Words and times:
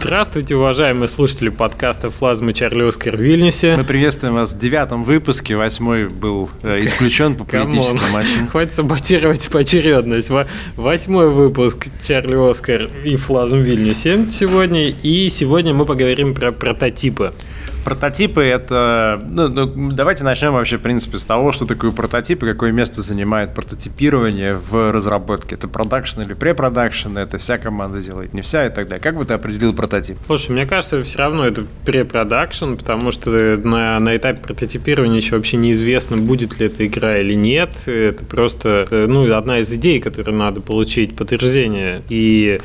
Здравствуйте, 0.00 0.56
уважаемые 0.56 1.08
слушатели 1.08 1.50
подкаста 1.50 2.08
«Флазмы 2.08 2.54
Чарли 2.54 2.88
Оскар» 2.88 3.16
в 3.16 3.20
Вильнюсе. 3.20 3.76
Мы 3.76 3.84
приветствуем 3.84 4.32
вас 4.32 4.54
в 4.54 4.58
девятом 4.58 5.04
выпуске. 5.04 5.56
Восьмой 5.56 6.08
был 6.08 6.48
э, 6.62 6.82
исключен 6.84 7.36
по 7.36 7.44
политическим 7.44 8.00
мотивам. 8.10 8.48
Хватит 8.48 8.72
саботировать 8.72 9.50
поочередность. 9.50 10.30
Восьмой 10.74 11.28
выпуск 11.28 11.88
Чарли 12.02 12.50
Оскар 12.50 12.88
и 13.04 13.16
«Флазм 13.16 13.58
в 13.58 13.60
Вильнюсе» 13.60 14.26
сегодня. 14.30 14.88
И 14.88 15.28
сегодня 15.28 15.74
мы 15.74 15.84
поговорим 15.84 16.34
про 16.34 16.50
прототипы. 16.50 17.34
Прототипы 17.84 18.42
это... 18.42 19.20
Ну, 19.28 19.48
ну, 19.48 19.92
давайте 19.92 20.24
начнем 20.24 20.52
вообще, 20.52 20.76
в 20.76 20.82
принципе, 20.82 21.18
с 21.18 21.24
того, 21.24 21.52
что 21.52 21.66
такое 21.66 21.90
прототип 21.90 22.42
и 22.42 22.46
какое 22.46 22.72
место 22.72 23.02
занимает 23.02 23.54
прототипирование 23.54 24.54
в 24.54 24.92
разработке. 24.92 25.54
Это 25.54 25.68
продакшн 25.68 26.22
или 26.22 26.34
препродакшн, 26.34 27.16
это 27.16 27.38
вся 27.38 27.58
команда 27.58 28.02
делает, 28.02 28.34
не 28.34 28.42
вся 28.42 28.66
и 28.66 28.70
так 28.70 28.88
далее. 28.88 29.02
Как 29.02 29.16
бы 29.16 29.24
ты 29.24 29.34
определил 29.34 29.72
прототип? 29.72 30.18
Слушай, 30.26 30.52
мне 30.52 30.66
кажется, 30.66 31.02
все 31.02 31.18
равно 31.18 31.46
это 31.46 31.64
препродакшн, 31.84 32.74
потому 32.74 33.12
что 33.12 33.30
на, 33.30 33.98
на 33.98 34.16
этапе 34.16 34.40
прототипирования 34.40 35.16
еще 35.16 35.36
вообще 35.36 35.56
неизвестно, 35.56 36.16
будет 36.16 36.58
ли 36.58 36.66
эта 36.66 36.86
игра 36.86 37.18
или 37.18 37.34
нет. 37.34 37.86
Это 37.86 38.24
просто 38.24 38.86
ну, 38.90 39.34
одна 39.34 39.60
из 39.60 39.72
идей, 39.72 40.00
которую 40.00 40.36
надо 40.36 40.60
получить 40.60 41.16
подтверждение. 41.16 42.02
И 42.08 42.60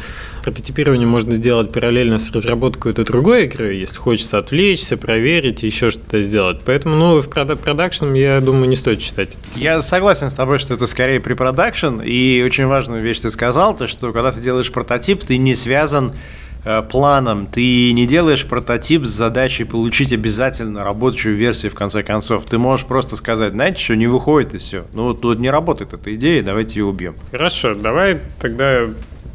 прототипирование 0.45 1.07
можно 1.07 1.37
делать 1.37 1.71
параллельно 1.71 2.19
с 2.19 2.31
разработкой 2.31 2.91
этой 2.91 3.03
другой 3.03 3.45
игры, 3.45 3.73
если 3.73 3.95
хочется 3.95 4.37
отвлечься, 4.37 4.95
проверить, 4.95 5.63
еще 5.63 5.89
что-то 5.89 6.21
сделать. 6.21 6.59
Поэтому, 6.63 6.95
ну, 6.95 7.19
в 7.19 7.27
продакшн, 7.27 8.13
я 8.13 8.39
думаю, 8.41 8.69
не 8.69 8.75
стоит 8.75 8.99
читать. 8.99 9.29
Я 9.55 9.81
согласен 9.81 10.29
с 10.29 10.35
тобой, 10.35 10.59
что 10.59 10.75
это 10.75 10.85
скорее 10.85 11.19
препродакшн, 11.19 11.99
и 12.01 12.43
очень 12.45 12.67
важную 12.67 13.01
вещь 13.01 13.21
ты 13.21 13.31
сказал, 13.31 13.75
то, 13.75 13.87
что 13.87 14.13
когда 14.13 14.31
ты 14.31 14.39
делаешь 14.39 14.71
прототип, 14.71 15.23
ты 15.23 15.37
не 15.37 15.55
связан 15.55 16.13
э, 16.63 16.83
планом. 16.83 17.47
Ты 17.47 17.91
не 17.93 18.05
делаешь 18.05 18.45
прототип 18.45 19.05
с 19.05 19.09
задачей 19.09 19.63
получить 19.63 20.13
обязательно 20.13 20.83
рабочую 20.83 21.37
версию 21.37 21.71
в 21.71 21.75
конце 21.75 22.03
концов. 22.03 22.45
Ты 22.45 22.59
можешь 22.59 22.85
просто 22.85 23.15
сказать, 23.15 23.53
знаете, 23.53 23.81
что 23.81 23.95
не 23.95 24.05
выходит 24.05 24.53
и 24.53 24.59
все. 24.59 24.85
Ну, 24.93 25.15
тут 25.15 25.39
не 25.39 25.49
работает 25.49 25.93
эта 25.93 26.13
идея, 26.13 26.43
давайте 26.43 26.81
ее 26.81 26.85
убьем. 26.85 27.15
Хорошо, 27.31 27.73
давай 27.73 28.19
тогда 28.39 28.85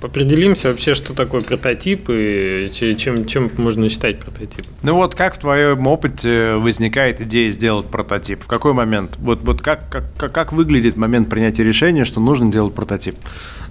определимся 0.02 0.68
вообще, 0.68 0.94
что 0.94 1.14
такое 1.14 1.42
прототип 1.42 2.08
и 2.08 2.70
чем, 2.72 3.26
чем 3.26 3.50
можно 3.56 3.88
считать 3.88 4.18
прототип. 4.18 4.66
Ну 4.82 4.94
вот 4.94 5.14
как 5.14 5.36
в 5.36 5.38
твоем 5.38 5.86
опыте 5.86 6.54
возникает 6.54 7.20
идея 7.20 7.50
сделать 7.50 7.86
прототип? 7.86 8.42
В 8.42 8.46
какой 8.46 8.72
момент? 8.72 9.16
Вот, 9.18 9.40
вот 9.42 9.60
как, 9.62 9.88
как, 9.88 10.32
как 10.32 10.52
выглядит 10.52 10.96
момент 10.96 11.28
принятия 11.28 11.64
решения, 11.64 12.04
что 12.04 12.20
нужно 12.20 12.50
делать 12.50 12.74
прототип? 12.74 13.16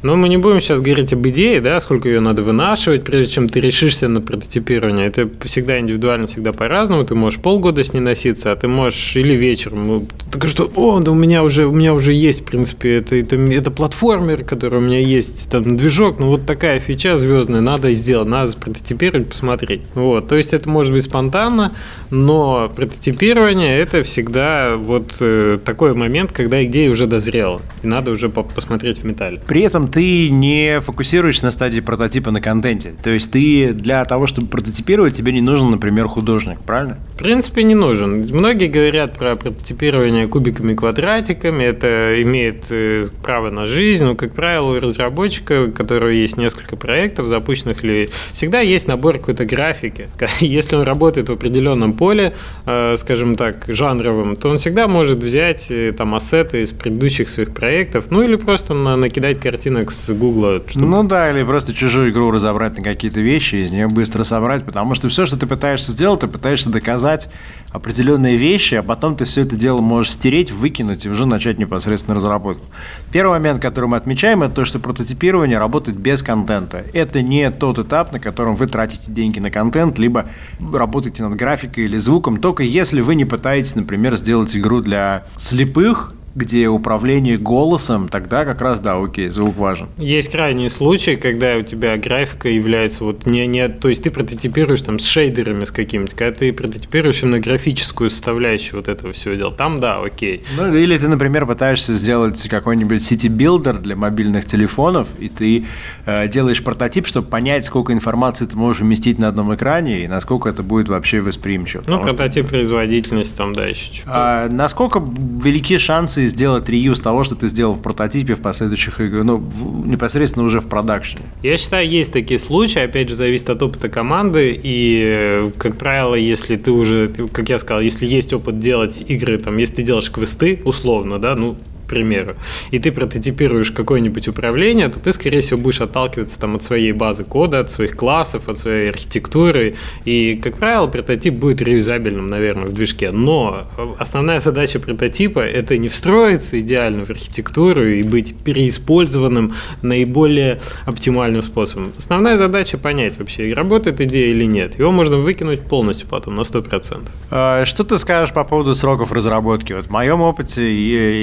Но 0.01 0.15
мы 0.15 0.29
не 0.29 0.37
будем 0.37 0.61
сейчас 0.61 0.81
говорить 0.81 1.11
об 1.11 1.27
идее, 1.27 1.59
да, 1.59 1.79
сколько 1.81 2.07
ее 2.07 2.21
надо 2.21 2.41
вынашивать, 2.41 3.03
прежде 3.03 3.33
чем 3.33 3.49
ты 3.49 3.59
решишься 3.59 4.07
на 4.07 4.21
прототипирование. 4.21 5.07
Это 5.07 5.29
всегда 5.41 5.79
индивидуально, 5.79 6.27
всегда 6.27 6.53
по-разному. 6.53 7.03
Ты 7.03 7.15
можешь 7.15 7.39
полгода 7.39 7.83
с 7.83 7.93
ней 7.93 7.99
носиться, 7.99 8.51
а 8.51 8.55
ты 8.55 8.67
можешь 8.67 9.15
или 9.17 9.33
вечером. 9.33 9.87
Ну, 9.87 10.07
так 10.31 10.45
что, 10.47 10.71
о, 10.75 10.99
да 10.99 11.11
у 11.11 11.15
меня 11.15 11.43
уже, 11.43 11.67
у 11.67 11.71
меня 11.71 11.93
уже 11.93 12.13
есть, 12.13 12.41
в 12.41 12.45
принципе, 12.45 12.95
это, 12.95 13.15
это, 13.15 13.35
это 13.35 13.71
платформер, 13.71 14.45
который 14.45 14.79
у 14.79 14.81
меня 14.81 14.99
есть, 14.99 15.49
там 15.49 15.75
движок, 15.75 16.19
ну 16.19 16.27
вот 16.27 16.45
такая 16.45 16.79
фича 16.79 17.17
звездная, 17.17 17.61
надо 17.61 17.91
сделать, 17.93 18.27
надо 18.27 18.53
прототипировать, 18.57 19.29
посмотреть. 19.29 19.81
Вот, 19.95 20.27
то 20.27 20.35
есть 20.35 20.53
это 20.53 20.69
может 20.69 20.93
быть 20.93 21.03
спонтанно, 21.03 21.73
но 22.09 22.71
прототипирование 22.73 23.77
это 23.77 24.03
всегда 24.03 24.75
вот 24.77 25.17
э, 25.19 25.59
такой 25.63 25.93
момент, 25.93 26.31
когда 26.31 26.63
идея 26.63 26.89
уже 26.89 27.05
дозрела, 27.05 27.61
и 27.83 27.87
надо 27.87 28.11
уже 28.11 28.29
по 28.29 28.43
посмотреть 28.43 28.99
в 28.99 29.03
металле. 29.03 29.41
При 29.47 29.61
этом 29.61 29.88
ты 29.91 30.29
не 30.29 30.79
фокусируешься 30.79 31.45
на 31.45 31.51
стадии 31.51 31.79
прототипа 31.79 32.31
на 32.31 32.41
контенте. 32.41 32.93
То 33.01 33.09
есть 33.09 33.31
ты 33.31 33.73
для 33.73 34.05
того, 34.05 34.27
чтобы 34.27 34.47
прототипировать, 34.47 35.13
тебе 35.13 35.31
не 35.31 35.41
нужен, 35.41 35.69
например, 35.69 36.07
художник, 36.07 36.59
правильно? 36.61 36.97
В 37.15 37.17
принципе, 37.17 37.63
не 37.63 37.75
нужен. 37.75 38.27
Многие 38.31 38.67
говорят 38.67 39.17
про 39.17 39.35
прототипирование 39.35 40.27
кубиками 40.27 40.73
квадратиками. 40.73 41.63
Это 41.63 42.21
имеет 42.21 42.65
э, 42.69 43.07
право 43.23 43.49
на 43.49 43.65
жизнь. 43.65 44.05
Но, 44.05 44.15
как 44.15 44.33
правило, 44.33 44.77
у 44.77 44.79
разработчика, 44.79 45.65
у 45.65 45.71
которого 45.71 46.09
есть 46.09 46.37
несколько 46.37 46.75
проектов 46.75 47.27
запущенных, 47.27 47.83
или 47.83 48.09
всегда 48.33 48.61
есть 48.61 48.87
набор 48.87 49.17
какой-то 49.17 49.45
графики. 49.45 50.07
Если 50.39 50.75
он 50.75 50.83
работает 50.83 51.29
в 51.29 51.33
определенном 51.33 51.93
поле, 51.93 52.33
э, 52.65 52.95
скажем 52.97 53.35
так, 53.35 53.65
жанровым, 53.67 54.35
то 54.35 54.49
он 54.49 54.57
всегда 54.57 54.87
может 54.87 55.23
взять 55.23 55.67
э, 55.69 55.91
там 55.91 56.15
ассеты 56.15 56.61
из 56.61 56.71
предыдущих 56.71 57.29
своих 57.29 57.53
проектов, 57.53 58.05
ну 58.09 58.21
или 58.21 58.35
просто 58.35 58.73
накидать 58.73 59.39
картины 59.39 59.78
рынок 59.79 59.91
с 59.91 60.09
Гугла. 60.13 60.61
Чтобы... 60.67 60.85
Ну 60.85 61.03
да, 61.03 61.31
или 61.31 61.43
просто 61.43 61.73
чужую 61.73 62.11
игру 62.11 62.31
разобрать 62.31 62.77
на 62.77 62.83
какие-то 62.83 63.19
вещи, 63.19 63.55
из 63.55 63.71
нее 63.71 63.87
быстро 63.87 64.23
собрать, 64.23 64.65
потому 64.65 64.95
что 64.95 65.09
все, 65.09 65.25
что 65.25 65.37
ты 65.37 65.47
пытаешься 65.47 65.91
сделать, 65.91 66.21
ты 66.21 66.27
пытаешься 66.27 66.69
доказать 66.69 67.29
определенные 67.71 68.37
вещи, 68.37 68.75
а 68.75 68.83
потом 68.83 69.15
ты 69.15 69.25
все 69.25 69.41
это 69.41 69.55
дело 69.55 69.81
можешь 69.81 70.11
стереть, 70.11 70.51
выкинуть 70.51 71.05
и 71.05 71.09
уже 71.09 71.25
начать 71.25 71.59
непосредственно 71.59 72.15
разработку. 72.15 72.65
Первый 73.11 73.31
момент, 73.39 73.61
который 73.61 73.85
мы 73.85 73.97
отмечаем, 73.97 74.43
это 74.43 74.55
то, 74.55 74.65
что 74.65 74.79
прототипирование 74.79 75.59
работает 75.59 75.97
без 75.97 76.23
контента. 76.23 76.83
Это 76.93 77.21
не 77.21 77.49
тот 77.51 77.79
этап, 77.79 78.11
на 78.11 78.19
котором 78.19 78.55
вы 78.55 78.67
тратите 78.67 79.11
деньги 79.11 79.39
на 79.39 79.51
контент, 79.51 79.99
либо 79.99 80.25
работаете 80.59 81.23
над 81.23 81.35
графикой 81.35 81.85
или 81.85 81.97
звуком, 81.97 82.37
только 82.37 82.63
если 82.63 83.01
вы 83.01 83.15
не 83.15 83.25
пытаетесь, 83.25 83.75
например, 83.75 84.17
сделать 84.17 84.55
игру 84.55 84.81
для 84.81 85.23
слепых, 85.37 86.13
где 86.39 86.67
управление 86.67 87.37
голосом, 87.37 88.07
тогда 88.07 88.45
как 88.45 88.61
раз, 88.61 88.79
да, 88.79 88.97
окей, 88.97 89.27
звук 89.27 89.57
важен. 89.57 89.89
Есть 89.97 90.31
крайние 90.31 90.69
случаи, 90.69 91.15
когда 91.15 91.57
у 91.57 91.61
тебя 91.61 91.97
графика 91.97 92.47
является 92.47 93.03
вот 93.03 93.25
не, 93.25 93.45
не 93.45 93.67
то 93.67 93.89
есть 93.89 94.03
ты 94.03 94.09
прототипируешь 94.11 94.81
там 94.81 94.99
с 94.99 95.05
шейдерами 95.05 95.65
с 95.65 95.71
какими-то, 95.71 96.15
когда 96.15 96.39
ты 96.39 96.53
прототипируешь 96.53 97.21
именно 97.21 97.39
графическую 97.39 98.09
составляющую 98.09 98.77
вот 98.77 98.87
этого 98.87 99.11
всего 99.11 99.35
дела, 99.35 99.51
там 99.51 99.79
да, 99.81 100.01
окей. 100.01 100.43
Ну, 100.57 100.73
или 100.73 100.97
ты, 100.97 101.09
например, 101.09 101.45
пытаешься 101.45 101.93
сделать 101.93 102.47
какой-нибудь 102.47 103.03
city-builder 103.03 103.77
для 103.79 103.97
мобильных 103.97 104.45
телефонов, 104.45 105.09
и 105.19 105.27
ты 105.27 105.65
э, 106.05 106.27
делаешь 106.29 106.63
прототип, 106.63 107.05
чтобы 107.05 107.27
понять, 107.27 107.65
сколько 107.65 107.91
информации 107.91 108.45
ты 108.45 108.55
можешь 108.55 108.81
уместить 108.81 109.19
на 109.19 109.27
одном 109.27 109.53
экране, 109.53 110.05
и 110.05 110.07
насколько 110.07 110.47
это 110.47 110.63
будет 110.63 110.87
вообще 110.87 111.19
восприимчиво. 111.19 111.83
Ну, 111.85 111.99
прототип 111.99 112.45
что... 112.45 112.55
производительности 112.55 113.35
там, 113.35 113.53
да, 113.53 113.65
еще 113.65 113.89
чуть 113.91 114.03
А 114.05 114.47
насколько 114.47 114.99
велики 114.99 115.77
шансы 115.77 116.28
сделать 116.29 116.69
reuse 116.69 117.01
того, 117.01 117.23
что 117.23 117.35
ты 117.35 117.47
сделал 117.47 117.73
в 117.73 117.81
прототипе 117.81 118.35
в 118.35 118.41
последующих 118.41 118.99
играх, 119.01 119.23
ну, 119.23 119.43
непосредственно 119.85 120.45
уже 120.45 120.59
в 120.59 120.67
продакшене? 120.67 121.23
Я 121.43 121.57
считаю, 121.57 121.89
есть 121.89 122.13
такие 122.13 122.39
случаи, 122.39 122.79
опять 122.79 123.09
же, 123.09 123.15
зависит 123.15 123.49
от 123.49 123.61
опыта 123.61 123.89
команды, 123.89 124.59
и, 124.61 125.51
как 125.57 125.77
правило, 125.77 126.15
если 126.15 126.55
ты 126.55 126.71
уже, 126.71 127.09
как 127.31 127.49
я 127.49 127.59
сказал, 127.59 127.81
если 127.81 128.05
есть 128.05 128.33
опыт 128.33 128.59
делать 128.59 129.03
игры, 129.07 129.37
там, 129.37 129.57
если 129.57 129.75
ты 129.75 129.83
делаешь 129.83 130.11
квесты, 130.11 130.61
условно, 130.65 131.19
да, 131.19 131.35
ну, 131.35 131.57
примеру, 131.89 132.35
и 132.71 132.79
ты 132.79 132.91
прототипируешь 132.91 133.71
какое-нибудь 133.71 134.27
управление, 134.27 134.87
то 134.89 134.99
ты, 134.99 135.11
скорее 135.11 135.41
всего, 135.41 135.59
будешь 135.59 135.81
отталкиваться 135.81 136.39
там, 136.39 136.55
от 136.55 136.63
своей 136.63 136.91
базы 136.91 137.23
кода, 137.23 137.59
от 137.59 137.71
своих 137.71 137.97
классов, 137.97 138.47
от 138.47 138.57
своей 138.57 138.89
архитектуры. 138.89 139.75
И, 140.05 140.39
как 140.41 140.57
правило, 140.57 140.87
прототип 140.87 141.33
будет 141.33 141.61
реюзабельным, 141.61 142.29
наверное, 142.29 142.65
в 142.65 142.73
движке. 142.73 143.11
Но 143.11 143.67
основная 143.97 144.39
задача 144.39 144.79
прототипа– 144.79 145.39
это 145.39 145.77
не 145.77 145.89
встроиться 145.89 146.59
идеально 146.59 147.05
в 147.05 147.09
архитектуру 147.09 147.85
и 147.85 148.03
быть 148.03 148.35
переиспользованным 148.35 149.53
наиболее 149.81 150.59
оптимальным 150.85 151.41
способом. 151.41 151.91
Основная 151.97 152.37
задача– 152.37 152.77
понять 152.79 153.17
вообще, 153.17 153.53
работает 153.53 154.01
идея 154.01 154.31
или 154.31 154.45
нет. 154.45 154.77
Его 154.79 154.91
можно 154.91 155.17
выкинуть 155.17 155.61
полностью 155.61 156.07
потом 156.07 156.35
на 156.35 156.41
100%. 156.41 157.07
А, 157.31 157.65
что 157.65 157.83
ты 157.83 157.97
скажешь 157.97 158.33
по 158.33 158.43
поводу 158.43 158.75
сроков 158.75 159.11
разработки? 159.11 159.73
Вот 159.73 159.87
в 159.87 159.91
моем 159.91 160.21
опыте, 160.21 160.63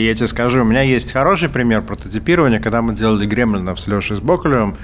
я 0.07 0.15
тебе 0.15 0.27
скажу, 0.27 0.56
скажу, 0.57 0.67
у 0.67 0.71
меня 0.71 0.81
есть 0.81 1.13
хороший 1.13 1.51
пример 1.51 1.83
прототипирования, 1.83 2.61
когда 2.61 2.81
мы 2.81 2.95
делали 2.95 3.27
гремлинов 3.27 3.79
с 3.79 3.89
Лешей 3.89 4.17
Сбоколевым. 4.17 4.75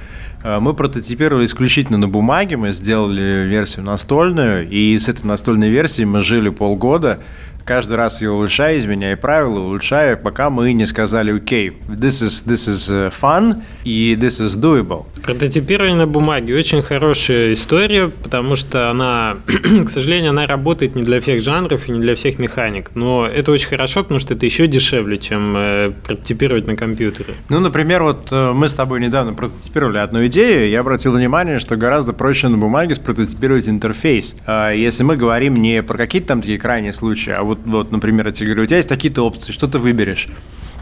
Э, 0.45 0.59
мы 0.61 0.75
прототипировали 0.75 1.47
исключительно 1.47 1.97
на 1.97 2.09
бумаге, 2.09 2.59
мы 2.59 2.73
сделали 2.73 3.47
версию 3.47 3.87
настольную, 3.87 4.69
и 4.69 4.99
с 4.99 5.09
этой 5.09 5.25
настольной 5.25 5.71
версией 5.71 6.05
мы 6.05 6.21
жили 6.21 6.51
полгода 6.51 7.21
каждый 7.65 7.97
раз 7.97 8.21
ее 8.21 8.31
улучшая, 8.31 8.79
изменяя 8.79 9.17
правила, 9.17 9.61
улучшая, 9.61 10.17
пока 10.17 10.51
мы 10.51 10.73
не 10.73 10.87
сказали, 10.87 11.33
окей, 11.35 11.71
okay, 11.71 11.77
this 11.89 12.23
is, 12.23 12.47
this 12.47 12.69
is 12.69 12.91
э, 12.91 13.11
fun 13.11 13.63
и 13.85 14.17
this 14.19 14.41
is 14.41 14.59
doable. 14.61 15.07
Прототипирование 15.23 15.97
на 15.97 16.07
бумаге 16.07 16.57
очень 16.57 16.83
хорошая 16.83 17.53
история, 17.53 18.09
потому 18.09 18.57
что 18.57 18.91
она, 18.91 19.37
к 19.87 19.89
сожалению, 19.89 20.31
она 20.31 20.47
работает 20.47 20.95
не 20.95 21.03
для 21.03 21.21
всех 21.21 21.43
жанров 21.43 21.89
и 21.89 21.93
не 21.93 22.01
для 22.01 22.15
всех 22.15 22.39
механик, 22.39 22.91
но 22.95 23.27
это 23.27 23.53
очень 23.53 23.69
хорошо, 23.69 24.03
потому 24.03 24.19
что 24.19 24.35
это 24.35 24.45
еще 24.47 24.67
дешевле, 24.67 25.19
чем 25.19 25.57
э, 25.57 25.93
прототипировать 26.05 26.67
на 26.67 26.77
компьютере. 26.77 27.35
Ну, 27.49 27.61
например, 27.61 28.03
вот 28.03 28.29
э, 28.31 28.53
мы 28.53 28.69
с 28.69 28.75
тобой 28.75 29.01
недавно 29.01 29.33
прототипировали 29.35 29.99
одну 29.99 30.27
идею, 30.27 30.69
я 30.69 30.81
обратил 30.81 31.13
внимание, 31.13 31.59
что 31.59 31.77
гораздо 31.77 32.13
проще 32.13 32.49
на 32.49 32.59
бумаге 32.59 32.95
спрототипировать 32.95 33.69
интерфейс. 33.69 34.35
А 34.47 34.71
если 34.71 35.03
мы 35.03 35.17
говорим 35.17 35.55
не 35.55 35.83
про 35.83 35.97
какие-то 35.97 36.29
там 36.29 36.41
такие 36.41 36.59
крайние 36.59 36.93
случаи, 36.93 37.31
а 37.31 37.43
вот, 37.43 37.52
вот, 37.65 37.93
например, 37.93 38.27
я 38.27 38.33
тебе 38.33 38.49
говорю, 38.49 38.63
у 38.65 38.67
тебя 38.67 38.77
есть 38.79 38.89
такие-то 38.89 39.27
опции, 39.27 39.53
что 39.53 39.67
ты 39.67 39.79
выберешь? 39.79 40.29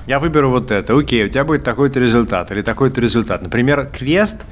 Я 0.07 0.19
выберу 0.19 0.51
вот 0.51 0.71
это, 0.71 0.99
окей, 0.99 1.25
у 1.25 1.29
тебя 1.29 1.45
будет 1.45 1.63
такой-то 1.65 2.01
результат 2.01 2.51
или 2.51 2.63
такой-то 2.63 3.01
результат. 3.01 3.43
Например, 3.43 3.87
квест 3.87 4.43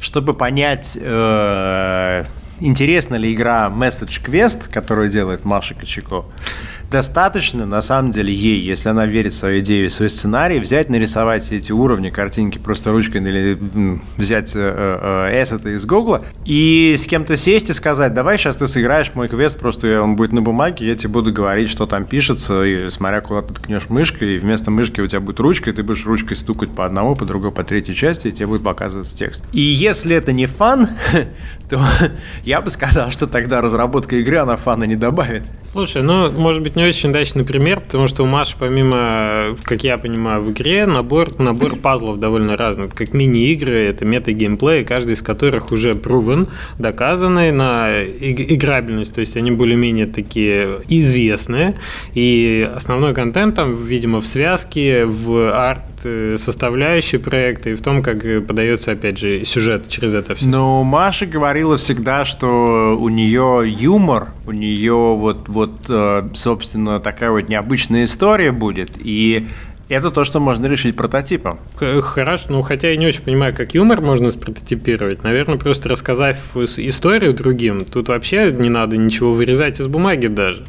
чтобы 0.00 0.34
понять, 0.34 0.96
э, 1.00 2.24
интересна 2.60 3.16
ли 3.16 3.32
игра 3.32 3.72
Message 3.74 4.24
Quest, 4.24 4.72
которую 4.72 5.08
делает 5.08 5.44
Маша 5.44 5.74
Кочако, 5.74 6.24
достаточно, 6.90 7.66
на 7.66 7.82
самом 7.82 8.10
деле, 8.10 8.32
ей, 8.32 8.60
если 8.60 8.88
она 8.88 9.06
верит 9.06 9.32
в 9.32 9.36
свою 9.36 9.60
идею, 9.60 9.90
в 9.90 9.92
свой 9.92 10.10
сценарий, 10.10 10.58
взять, 10.58 10.88
нарисовать 10.88 11.52
эти 11.52 11.72
уровни, 11.72 12.10
картинки 12.10 12.58
просто 12.58 12.92
ручкой 12.92 13.18
или 13.18 13.58
взять 14.16 14.54
э, 14.56 15.28
э, 15.30 15.48
это 15.48 15.70
из 15.70 15.84
Гугла 15.86 16.22
и 16.44 16.96
с 16.98 17.06
кем-то 17.06 17.36
сесть 17.36 17.70
и 17.70 17.72
сказать, 17.72 18.14
давай 18.14 18.38
сейчас 18.38 18.56
ты 18.56 18.66
сыграешь 18.66 19.12
мой 19.14 19.28
квест, 19.28 19.58
просто 19.58 20.02
он 20.02 20.16
будет 20.16 20.32
на 20.32 20.42
бумаге, 20.42 20.86
я 20.86 20.96
тебе 20.96 21.10
буду 21.10 21.32
говорить, 21.32 21.68
что 21.68 21.86
там 21.86 22.04
пишется, 22.04 22.62
и 22.64 22.88
смотря 22.88 23.20
куда 23.20 23.42
ты 23.42 23.54
ткнешь 23.54 23.88
мышкой, 23.88 24.36
и 24.36 24.38
вместо 24.38 24.70
мышки 24.70 25.00
у 25.00 25.06
тебя 25.06 25.20
будет 25.20 25.40
ручка, 25.40 25.70
и 25.70 25.72
ты 25.72 25.82
будешь 25.82 26.06
ручкой 26.06 26.36
стукать 26.36 26.70
по 26.70 26.86
одному, 26.86 27.14
по 27.14 27.24
другой, 27.24 27.52
по 27.52 27.64
третьей 27.64 27.94
части, 27.94 28.28
и 28.28 28.32
тебе 28.32 28.46
будет 28.46 28.62
показываться 28.62 29.16
текст. 29.16 29.42
И 29.52 29.60
если 29.60 30.16
это 30.16 30.32
не 30.32 30.46
фан, 30.46 30.88
то 31.68 31.84
я 32.44 32.60
бы 32.60 32.70
сказал, 32.70 33.10
что 33.10 33.26
тогда 33.26 33.60
разработка 33.60 34.16
игры, 34.16 34.38
она 34.38 34.56
фана 34.56 34.84
не 34.84 34.96
добавит. 34.96 35.42
Слушай, 35.70 36.02
ну, 36.02 36.30
может 36.32 36.62
быть, 36.62 36.76
не 36.76 36.84
очень 36.84 37.10
удачный 37.10 37.44
пример, 37.44 37.80
потому 37.80 38.06
что 38.06 38.22
у 38.22 38.26
Маши, 38.26 38.56
помимо, 38.58 39.56
как 39.64 39.84
я 39.84 39.98
понимаю, 39.98 40.42
в 40.42 40.52
игре 40.52 40.86
набор, 40.86 41.38
набор 41.38 41.76
пазлов 41.82 42.18
довольно 42.18 42.56
разный. 42.56 42.86
Это 42.86 42.96
как 42.96 43.12
мини-игры, 43.12 43.84
это 43.84 44.04
мета-геймплей, 44.04 44.84
каждый 44.84 45.12
из 45.12 45.22
которых 45.22 45.70
уже 45.72 45.94
провен, 45.94 46.48
доказанный 46.78 47.52
на 47.52 48.02
играбельность, 48.02 49.14
то 49.14 49.20
есть 49.20 49.36
они 49.36 49.50
более-менее 49.50 50.06
такие 50.06 50.80
известные, 50.88 51.76
и 52.14 52.68
основной 52.74 53.14
контент 53.14 53.56
там, 53.56 53.74
видимо, 53.74 54.20
в 54.20 54.26
связке, 54.26 55.04
в 55.04 55.52
арт 55.52 55.97
Э, 56.04 56.36
составляющей 56.36 57.18
проекта 57.18 57.70
и 57.70 57.74
в 57.74 57.82
том, 57.82 58.02
как 58.02 58.22
подается, 58.46 58.92
опять 58.92 59.18
же, 59.18 59.44
сюжет 59.44 59.88
через 59.88 60.14
это 60.14 60.34
все. 60.34 60.46
Но 60.46 60.84
Маша 60.84 61.26
говорила 61.26 61.76
всегда, 61.76 62.24
что 62.24 62.96
у 63.00 63.08
нее 63.08 63.64
юмор, 63.66 64.28
у 64.46 64.52
нее 64.52 64.94
вот, 64.94 65.48
вот, 65.48 65.72
э, 65.88 66.28
собственно, 66.34 67.00
такая 67.00 67.30
вот 67.30 67.48
необычная 67.48 68.04
история 68.04 68.52
будет, 68.52 68.90
и 68.98 69.48
это 69.88 70.10
то, 70.10 70.24
что 70.24 70.38
можно 70.38 70.66
решить 70.66 70.96
прототипом. 70.96 71.58
Хорошо, 71.76 72.46
ну 72.50 72.62
хотя 72.62 72.90
я 72.90 72.96
не 72.96 73.06
очень 73.06 73.22
понимаю, 73.22 73.54
как 73.54 73.74
юмор 73.74 74.00
можно 74.00 74.30
спрототипировать. 74.30 75.22
Наверное, 75.22 75.56
просто 75.56 75.88
рассказав 75.88 76.36
историю 76.56 77.32
другим, 77.34 77.80
тут 77.80 78.08
вообще 78.08 78.52
не 78.52 78.68
надо 78.68 78.96
ничего 78.96 79.32
вырезать 79.32 79.80
из 79.80 79.86
бумаги 79.86 80.26
даже. 80.26 80.64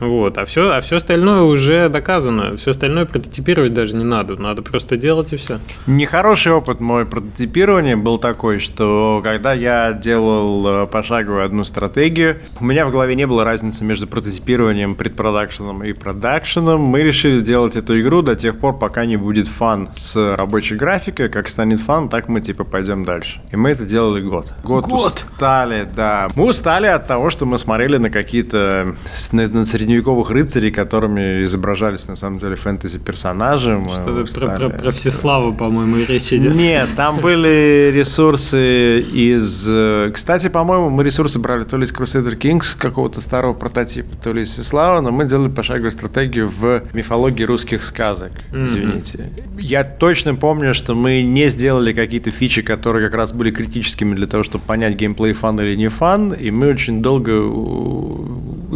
Вот, 0.00 0.38
а 0.38 0.44
все, 0.46 0.70
а 0.70 0.80
все 0.80 0.96
остальное 0.96 1.42
уже 1.42 1.88
доказано. 1.88 2.56
Все 2.56 2.70
остальное 2.70 3.04
прототипировать 3.04 3.74
даже 3.74 3.94
не 3.94 4.04
надо. 4.04 4.40
Надо 4.40 4.62
просто 4.62 4.96
делать 4.96 5.32
и 5.32 5.36
все. 5.36 5.58
Нехороший 5.86 6.52
опыт 6.52 6.80
мой 6.80 7.04
прототипирования 7.04 7.96
был 7.96 8.18
такой, 8.18 8.58
что 8.58 9.20
когда 9.22 9.52
я 9.52 9.92
делал 9.92 10.84
э, 10.84 10.86
пошаговую 10.86 11.44
одну 11.44 11.64
стратегию, 11.64 12.38
у 12.60 12.64
меня 12.64 12.86
в 12.86 12.90
голове 12.90 13.14
не 13.14 13.26
было 13.26 13.44
разницы 13.44 13.84
между 13.84 14.06
прототипированием, 14.06 14.94
предпродакшеном 14.94 15.84
и 15.84 15.92
продакшеном. 15.92 16.80
Мы 16.80 17.02
решили 17.02 17.40
делать 17.40 17.76
эту 17.76 18.00
игру 18.00 18.22
до 18.22 18.34
тех 18.36 18.58
пор, 18.58 18.78
пока 18.78 19.04
не 19.04 19.16
будет 19.16 19.48
фан 19.48 19.90
с 19.94 20.16
рабочей 20.36 20.76
графикой. 20.76 21.28
Как 21.28 21.48
станет 21.48 21.80
фан, 21.80 22.08
так 22.08 22.28
мы 22.28 22.40
типа 22.40 22.64
пойдем 22.64 23.04
дальше. 23.04 23.40
И 23.52 23.56
мы 23.56 23.70
это 23.70 23.84
делали 23.84 24.22
год. 24.22 24.52
Год, 24.64 24.86
год. 24.86 25.26
устали, 25.32 25.86
да. 25.94 26.28
Мы 26.34 26.46
устали 26.46 26.86
от 26.86 27.06
того, 27.06 27.28
что 27.28 27.44
мы 27.44 27.58
смотрели 27.58 27.98
на 27.98 28.08
какие-то 28.08 28.94
на, 29.32 29.46
на 29.48 29.66
средневековых 29.90 30.30
рыцарей, 30.30 30.70
которыми 30.70 31.44
изображались 31.44 32.06
на 32.08 32.16
самом 32.16 32.38
деле 32.38 32.54
фэнтези-персонажи. 32.54 33.82
Что-то 33.88 34.38
про, 34.38 34.56
про, 34.56 34.68
про 34.70 34.90
Всеславу, 34.92 35.52
по-моему, 35.52 35.96
речь 35.96 36.32
идет. 36.32 36.54
Нет, 36.54 36.90
там 36.96 37.20
были 37.20 37.90
ресурсы 37.92 39.00
из... 39.00 39.66
Э, 39.68 40.10
кстати, 40.14 40.48
по-моему, 40.48 40.90
мы 40.90 41.02
ресурсы 41.02 41.38
брали 41.38 41.64
то 41.64 41.76
ли 41.76 41.84
из 41.84 41.92
Crusader 41.92 42.38
Kings, 42.38 42.78
какого-то 42.78 43.20
старого 43.20 43.52
прототипа, 43.52 44.14
то 44.22 44.32
ли 44.32 44.42
из 44.42 44.50
Всеслава, 44.50 45.00
но 45.00 45.10
мы 45.10 45.24
делали 45.24 45.48
пошаговую 45.48 45.90
стратегию 45.90 46.48
в 46.48 46.82
мифологии 46.92 47.44
русских 47.44 47.82
сказок, 47.82 48.32
извините. 48.52 49.18
Mm-hmm. 49.18 49.60
Я 49.60 49.84
точно 49.84 50.34
помню, 50.34 50.72
что 50.72 50.94
мы 50.94 51.22
не 51.22 51.48
сделали 51.48 51.92
какие-то 51.92 52.30
фичи, 52.30 52.62
которые 52.62 53.04
как 53.08 53.16
раз 53.16 53.32
были 53.32 53.50
критическими 53.50 54.14
для 54.14 54.26
того, 54.26 54.44
чтобы 54.44 54.64
понять 54.64 54.94
геймплей 54.94 55.32
фан 55.32 55.60
или 55.60 55.74
не 55.74 55.88
фан, 55.88 56.32
и 56.32 56.50
мы 56.50 56.68
очень 56.68 57.02
долго 57.02 57.30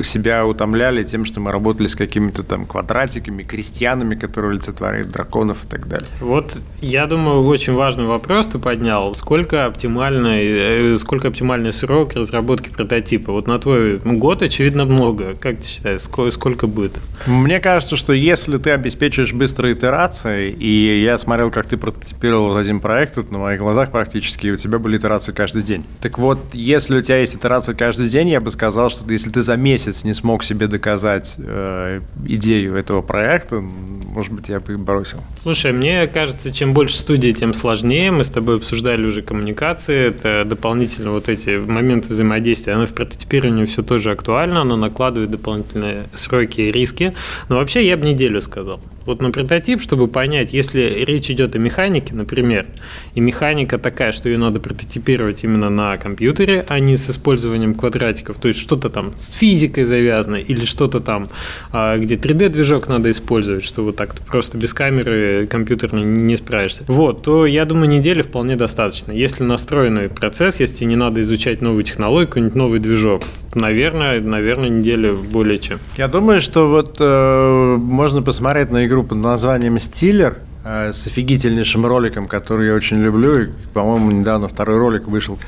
себя 0.03 0.47
утомляли 0.47 1.05
тем, 1.05 1.25
что 1.25 1.41
мы 1.41 1.53
работали 1.53 1.87
с 1.87 1.97
какими-то 1.97 2.43
там 2.43 2.67
квадратиками, 2.67 3.43
крестьянами, 3.43 4.15
которые 4.15 4.53
олицетворяют 4.53 5.11
драконов 5.11 5.65
и 5.65 5.69
так 5.69 5.87
далее. 5.89 6.09
Вот 6.21 6.57
я 6.81 7.07
думаю, 7.07 7.45
очень 7.45 7.73
важный 7.73 8.05
вопрос 8.05 8.47
ты 8.47 8.59
поднял. 8.59 9.15
Сколько 9.15 9.67
оптимальный, 9.67 10.93
э, 10.93 10.97
сколько 10.97 11.29
оптимальный 11.29 11.73
срок 11.73 12.15
разработки 12.15 12.69
прототипа? 12.69 13.33
Вот 13.33 13.47
на 13.47 13.59
твой 13.59 13.99
год, 13.99 14.43
очевидно, 14.43 14.85
много. 14.85 15.35
Как 15.35 15.59
ты 15.59 15.67
считаешь, 15.67 16.01
сколько, 16.01 16.31
сколько 16.33 16.67
будет? 16.67 16.93
Мне 17.27 17.61
кажется, 17.61 17.97
что 17.97 18.13
если 18.13 18.59
ты 18.59 18.71
обеспечиваешь 18.71 19.33
быстрые 19.33 19.75
итерации, 19.75 20.51
и 20.51 21.03
я 21.03 21.19
смотрел, 21.19 21.51
как 21.51 21.67
ты 21.67 21.77
прототипировал 21.77 22.57
один 22.57 22.81
проект 22.81 23.15
тут 23.15 23.31
на 23.31 23.39
моих 23.39 23.61
глазах 23.61 23.91
практически, 23.91 24.47
и 24.47 24.51
у 24.51 24.57
тебя 24.57 24.79
были 24.79 24.97
итерации 24.97 25.33
каждый 25.33 25.63
день. 25.63 25.85
Так 26.01 26.19
вот, 26.19 26.39
если 26.53 26.99
у 26.99 27.01
тебя 27.01 27.19
есть 27.19 27.35
итерации 27.35 27.73
каждый 27.75 28.09
день, 28.09 28.29
я 28.29 28.41
бы 28.41 28.51
сказал, 28.51 28.91
что 28.91 29.11
если 29.11 29.31
ты 29.31 29.43
за 29.43 29.57
месяц 29.57 29.84
не 30.05 30.15
смог 30.15 30.45
себе 30.45 30.67
доказать 30.67 31.35
э, 31.39 32.01
идею 32.27 32.77
этого 32.77 33.03
проекта, 33.03 33.61
может 33.61 34.33
быть, 34.33 34.49
я 34.49 34.61
бы 34.61 34.79
бросил. 34.79 35.19
Слушай, 35.43 35.73
мне 35.73 36.07
кажется, 36.07 36.53
чем 36.53 36.73
больше 36.73 36.97
студий, 36.97 37.33
тем 37.33 37.53
сложнее. 37.53 38.13
Мы 38.13 38.23
с 38.23 38.29
тобой 38.29 38.57
обсуждали 38.57 39.05
уже 39.05 39.23
коммуникации, 39.23 40.09
это 40.09 40.45
дополнительно 40.45 41.11
вот 41.11 41.29
эти 41.29 41.57
моменты 41.57 42.11
взаимодействия. 42.11 42.75
Оно 42.75 42.87
в 42.87 42.95
прототипировании 42.95 43.65
все 43.65 43.83
тоже 43.83 44.13
актуально, 44.13 44.61
оно 44.61 44.77
накладывает 44.77 45.31
дополнительные 45.31 46.05
сроки 46.15 46.61
и 46.61 46.71
риски. 46.71 47.15
Но 47.49 47.57
вообще 47.57 47.87
я 47.87 47.97
бы 47.97 48.07
неделю 48.07 48.41
сказал. 48.41 48.81
Вот 49.07 49.21
на 49.21 49.31
прототип, 49.31 49.81
чтобы 49.81 50.09
понять, 50.09 50.53
если 50.53 51.05
речь 51.05 51.31
идет 51.31 51.55
о 51.55 51.59
механике, 51.59 52.15
например, 52.15 52.67
и 53.15 53.21
механика 53.21 53.79
такая, 53.79 54.13
что 54.13 54.29
ее 54.29 54.39
надо 54.39 54.61
прототипировать 54.61 55.45
именно 55.45 55.71
на 55.71 55.97
компьютере, 55.99 56.65
а 56.69 56.79
не 56.81 56.97
с 56.97 57.11
использованием 57.11 57.75
квадратиков, 57.75 58.39
то 58.39 58.49
есть 58.49 58.61
что-то 58.61 58.89
там 58.89 59.13
с 59.17 59.33
физикой 59.33 59.85
завязано 59.85 60.37
или 60.37 60.65
что-то 60.65 61.01
там, 61.01 61.29
а, 61.73 61.99
где 61.99 62.17
3D-движок 62.17 62.89
надо 62.89 63.11
использовать, 63.11 63.65
что 63.65 63.83
вот 63.83 63.97
так 63.97 64.15
просто 64.21 64.57
без 64.57 64.73
камеры 64.73 65.47
компьютерной 65.47 66.05
не 66.05 66.37
справишься. 66.37 66.85
Вот, 66.87 67.23
то 67.23 67.47
я 67.47 67.65
думаю, 67.65 67.89
недели 67.89 68.23
вполне 68.23 68.57
достаточно. 68.57 69.13
Если 69.13 69.45
настроенный 69.45 70.09
процесс, 70.09 70.61
если 70.61 70.85
не 70.85 70.97
надо 70.97 71.21
изучать 71.23 71.61
новую 71.61 71.85
технологию, 71.85 72.29
какой-нибудь 72.29 72.55
новый 72.55 72.81
движок, 72.81 73.23
наверное, 73.55 74.21
наверное, 74.21 74.69
недели 74.69 75.11
более 75.11 75.59
чем. 75.59 75.79
Я 75.97 76.09
думаю, 76.09 76.41
что 76.41 76.69
вот 76.69 76.97
э, 77.01 77.77
можно 77.79 78.23
посмотреть 78.23 78.71
на 78.71 78.87
игру 78.87 79.03
под 79.03 79.19
названием 79.19 79.79
«Стиллер», 79.79 80.39
э, 80.65 80.93
с 80.93 81.07
офигительнейшим 81.07 81.87
роликом, 81.87 82.27
который 82.27 82.69
я 82.69 82.75
очень 82.75 83.03
люблю. 83.03 83.43
И, 83.43 83.49
по-моему, 83.73 84.11
недавно 84.11 84.49
второй 84.49 84.79
ролик 84.79 85.07
вышел 85.07 85.39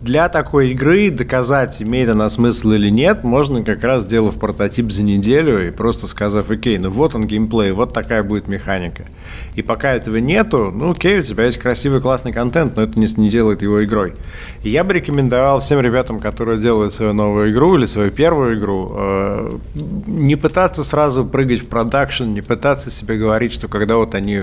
для 0.00 0.28
такой 0.28 0.70
игры 0.70 1.10
доказать, 1.10 1.80
имеет 1.82 2.08
она 2.08 2.28
смысл 2.28 2.72
или 2.72 2.90
нет, 2.90 3.24
можно 3.24 3.64
как 3.64 3.82
раз 3.82 4.04
сделав 4.04 4.38
прототип 4.38 4.90
за 4.90 5.02
неделю 5.02 5.66
и 5.66 5.70
просто 5.70 6.06
сказав, 6.06 6.50
окей, 6.50 6.78
ну 6.78 6.90
вот 6.90 7.14
он 7.14 7.26
геймплей, 7.26 7.72
вот 7.72 7.92
такая 7.92 8.22
будет 8.22 8.46
механика. 8.48 9.04
И 9.54 9.62
пока 9.62 9.94
этого 9.94 10.16
нету, 10.16 10.70
ну 10.74 10.90
окей, 10.90 11.20
у 11.20 11.22
тебя 11.22 11.46
есть 11.46 11.58
красивый 11.58 12.00
классный 12.00 12.32
контент, 12.32 12.76
но 12.76 12.82
это 12.82 12.98
не, 12.98 13.06
не 13.16 13.30
делает 13.30 13.62
его 13.62 13.84
игрой. 13.84 14.14
И 14.62 14.70
я 14.70 14.84
бы 14.84 14.92
рекомендовал 14.94 15.60
всем 15.60 15.80
ребятам, 15.80 16.20
которые 16.20 16.60
делают 16.60 16.92
свою 16.92 17.12
новую 17.12 17.50
игру 17.50 17.76
или 17.76 17.86
свою 17.86 18.10
первую 18.10 18.58
игру, 18.58 18.94
э, 18.98 19.58
не 20.06 20.36
пытаться 20.36 20.84
сразу 20.84 21.24
прыгать 21.24 21.60
в 21.60 21.66
продакшн, 21.66 22.24
не 22.24 22.42
пытаться 22.42 22.90
себе 22.90 23.16
говорить, 23.16 23.52
что 23.52 23.68
когда 23.68 23.96
вот 23.96 24.14
они 24.14 24.42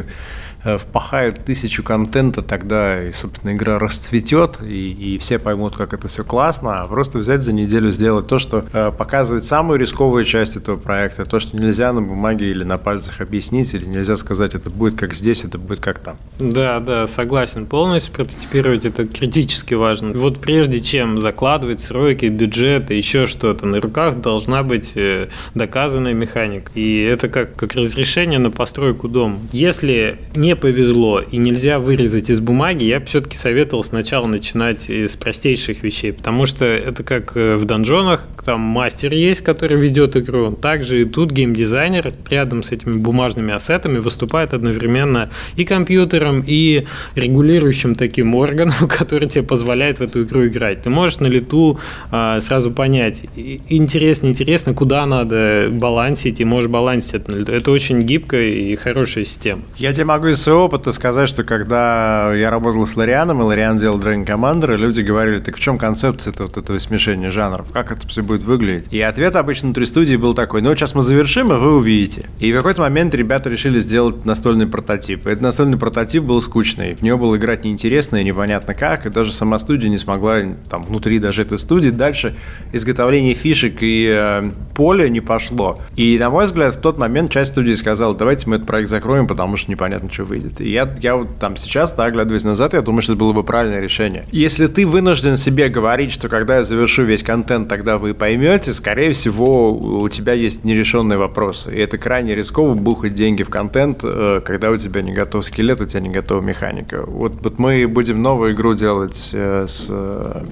впахают 0.64 1.44
тысячу 1.46 1.84
контента, 1.84 2.42
тогда, 2.42 3.04
и, 3.04 3.12
собственно, 3.12 3.54
игра 3.54 3.80
расцветет, 3.80 4.62
и, 4.62 4.92
и 4.92 5.18
все 5.18 5.40
поймут, 5.40 5.76
как 5.76 5.94
это 5.94 6.08
все 6.08 6.24
классно, 6.24 6.82
а 6.82 6.88
просто 6.88 7.20
взять 7.20 7.42
за 7.42 7.54
неделю 7.54 7.92
сделать 7.92 8.28
то, 8.28 8.40
что 8.40 8.66
э, 8.72 8.92
показывает 8.92 9.44
самую 9.44 9.80
рисковую 9.80 10.26
часть 10.26 10.56
этого 10.56 10.78
проекта, 10.78 11.26
то, 11.26 11.40
что 11.40 11.58
нельзя 11.58 11.92
на 11.94 12.02
бумаге 12.02 12.50
или 12.50 12.64
на 12.64 12.78
пальцах 12.78 13.22
объяснить, 13.22 13.74
или 13.74 13.86
нельзя 13.86 14.16
сказать, 14.18 14.56
это 14.56 14.70
будет 14.70 14.98
как 14.98 15.14
здесь, 15.14 15.44
это 15.44 15.58
будет 15.58 15.80
как 15.80 16.00
там. 16.00 16.18
Да, 16.40 16.80
да, 16.80 17.08
согласен. 17.08 17.66
Полностью 17.66 18.14
прототипировать 18.14 18.86
это 18.86 19.08
критически 19.08 19.74
важно. 19.74 20.18
Вот 20.18 20.40
прежде 20.40 20.82
чем 20.82 21.20
закладывать 21.20 21.82
сроки, 21.82 22.26
бюджет 22.26 22.92
и 22.92 22.98
еще 22.98 23.26
что-то, 23.26 23.66
на 23.66 23.82
руках 23.82 24.22
должна 24.22 24.64
быть 24.64 24.96
э, 24.96 25.30
доказанная 25.56 26.14
механика. 26.14 26.72
И 26.76 27.02
это 27.02 27.30
как, 27.30 27.56
как 27.56 27.76
разрешение 27.76 28.40
на 28.40 28.52
постройку 28.52 29.08
дома. 29.08 29.40
Если 29.52 30.20
не 30.36 30.53
не 30.54 30.56
повезло 30.56 31.20
и 31.20 31.38
нельзя 31.38 31.80
вырезать 31.80 32.30
из 32.30 32.40
бумаги, 32.40 32.84
я 32.84 33.00
все-таки 33.02 33.36
советовал 33.36 33.84
сначала 33.84 34.28
начинать 34.28 34.90
с 34.90 35.16
простейших 35.16 35.84
вещей, 35.84 36.14
потому 36.14 36.46
что 36.46 36.66
это 36.66 37.04
как 37.04 37.36
э, 37.36 37.56
в 37.56 37.66
донжонах, 37.66 38.28
там 38.46 38.60
мастер 38.60 39.14
есть, 39.14 39.42
который 39.42 39.78
ведет 39.78 40.16
игру, 40.16 40.52
также 40.52 41.02
и 41.02 41.06
тут 41.06 41.32
геймдизайнер 41.32 42.14
рядом 42.30 42.62
с 42.62 42.72
этими 42.72 42.98
бумажными 42.98 43.54
ассетами 43.54 43.98
выступает 43.98 44.54
одновременно 44.54 45.32
и 45.56 45.66
компьютером, 45.66 46.44
и 46.46 46.86
регулирующим 47.16 47.96
таким 47.96 48.36
органом, 48.36 48.76
который 48.88 49.28
тебе 49.28 49.44
позволяет 49.44 50.00
в 50.00 50.02
эту 50.02 50.24
игру 50.24 50.46
играть. 50.46 50.84
Ты 50.84 50.90
можешь 50.90 51.20
на 51.20 51.28
лету 51.28 51.80
а, 52.12 52.40
сразу 52.42 52.70
понять, 52.72 53.22
интересно, 53.70 54.28
интересно, 54.28 54.74
куда 54.74 55.06
надо 55.06 55.68
балансить, 55.72 56.40
и 56.40 56.46
можешь 56.46 56.70
балансить 56.70 57.14
это 57.14 57.32
на 57.32 57.36
лету. 57.38 57.52
Это 57.54 57.72
очень 57.72 58.02
гибкая 58.02 58.44
и 58.44 58.76
хорошая 58.76 59.24
система. 59.24 59.64
Я 59.78 59.94
тебе 59.94 60.06
могу 60.06 60.28
из 60.28 60.43
своего 60.44 60.66
опыта 60.66 60.92
сказать, 60.92 61.30
что 61.30 61.44
когда 61.44 62.34
я 62.34 62.50
работал 62.50 62.86
с 62.86 62.96
Лорианом, 62.96 63.42
и 63.42 63.44
Лориан 63.44 63.78
делал 63.78 63.98
Dragon 63.98 64.26
Commander, 64.26 64.76
люди 64.76 65.02
говорили, 65.02 65.40
так 65.40 65.56
в 65.56 65.60
чем 65.60 65.78
концепция 65.78 66.34
вот 66.38 66.58
этого 66.58 66.78
смешения 66.80 67.32
жанров? 67.32 67.72
Как 67.72 67.92
это 67.92 68.08
все 68.08 68.22
будет 68.22 68.44
выглядеть? 68.44 68.92
И 68.92 69.02
ответ 69.02 69.36
обычно 69.36 69.68
внутри 69.68 69.86
студии 69.86 70.16
был 70.18 70.34
такой, 70.34 70.62
ну, 70.62 70.76
сейчас 70.76 70.96
мы 70.96 71.02
завершим, 71.02 71.54
и 71.54 71.56
вы 71.56 71.78
увидите. 71.78 72.28
И 72.40 72.52
в 72.52 72.58
какой-то 72.58 72.82
момент 72.82 73.16
ребята 73.16 73.50
решили 73.50 73.80
сделать 73.80 74.26
настольный 74.26 74.68
прототип. 74.68 75.26
И 75.26 75.30
этот 75.30 75.44
настольный 75.44 75.78
прототип 75.78 76.24
был 76.24 76.42
скучный. 76.42 76.94
В 76.94 77.02
него 77.02 77.18
было 77.18 77.38
играть 77.38 77.64
неинтересно 77.64 78.18
и 78.18 78.24
непонятно 78.24 78.74
как, 78.74 79.06
и 79.06 79.10
даже 79.10 79.32
сама 79.32 79.58
студия 79.60 79.90
не 79.90 79.98
смогла 79.98 80.40
там 80.70 80.84
внутри 80.84 81.20
даже 81.20 81.44
этой 81.44 81.58
студии 81.58 81.90
дальше 81.90 82.36
изготовление 82.74 83.34
фишек 83.34 83.78
и 83.82 84.08
э, 84.10 84.52
поля 84.76 85.08
не 85.08 85.22
пошло. 85.22 85.80
И, 85.96 86.18
на 86.18 86.30
мой 86.30 86.46
взгляд, 86.46 86.76
в 86.76 86.82
тот 86.82 86.98
момент 86.98 87.32
часть 87.32 87.52
студии 87.52 87.74
сказала, 87.74 88.14
давайте 88.14 88.50
мы 88.50 88.58
этот 88.58 88.68
проект 88.68 88.90
закроем, 88.90 89.28
потому 89.28 89.56
что 89.56 89.72
непонятно, 89.72 90.12
что 90.12 90.33
выйдет. 90.34 90.62
И 90.62 90.70
я, 90.70 90.90
я 91.00 91.16
вот 91.16 91.38
там 91.40 91.58
сейчас, 91.58 91.94
да, 91.94 92.06
оглядываясь 92.06 92.44
назад, 92.44 92.74
я 92.74 92.82
думаю, 92.82 93.02
что 93.02 93.14
это 93.14 93.20
было 93.20 93.34
бы 93.34 93.44
правильное 93.44 93.80
решение. 93.80 94.26
Если 94.32 94.68
ты 94.68 94.86
вынужден 94.86 95.38
себе 95.38 95.70
говорить, 95.70 96.12
что 96.12 96.30
когда 96.30 96.58
я 96.58 96.64
завершу 96.64 97.04
весь 97.04 97.24
контент, 97.24 97.68
тогда 97.68 97.98
вы 97.98 98.14
поймете, 98.14 98.74
скорее 98.74 99.12
всего, 99.14 99.74
у 99.74 100.10
тебя 100.10 100.34
есть 100.34 100.64
нерешенные 100.64 101.18
вопросы. 101.18 101.76
И 101.76 101.80
это 101.80 101.98
крайне 101.98 102.36
рисково 102.36 102.74
бухать 102.74 103.14
деньги 103.14 103.44
в 103.44 103.50
контент, 103.50 104.00
э, 104.04 104.42
когда 104.44 104.72
у 104.72 104.78
тебя 104.78 105.02
не 105.02 105.12
готов 105.12 105.46
скелет, 105.46 105.82
у 105.82 105.86
тебя 105.86 106.00
не 106.00 106.10
готова 106.10 106.42
механика. 106.42 107.04
Вот, 107.06 107.34
вот 107.44 107.60
мы 107.60 107.88
будем 107.88 108.22
новую 108.22 108.54
игру 108.54 108.74
делать 108.74 109.30
э, 109.34 109.66
с 109.68 109.88
э, 109.90 110.44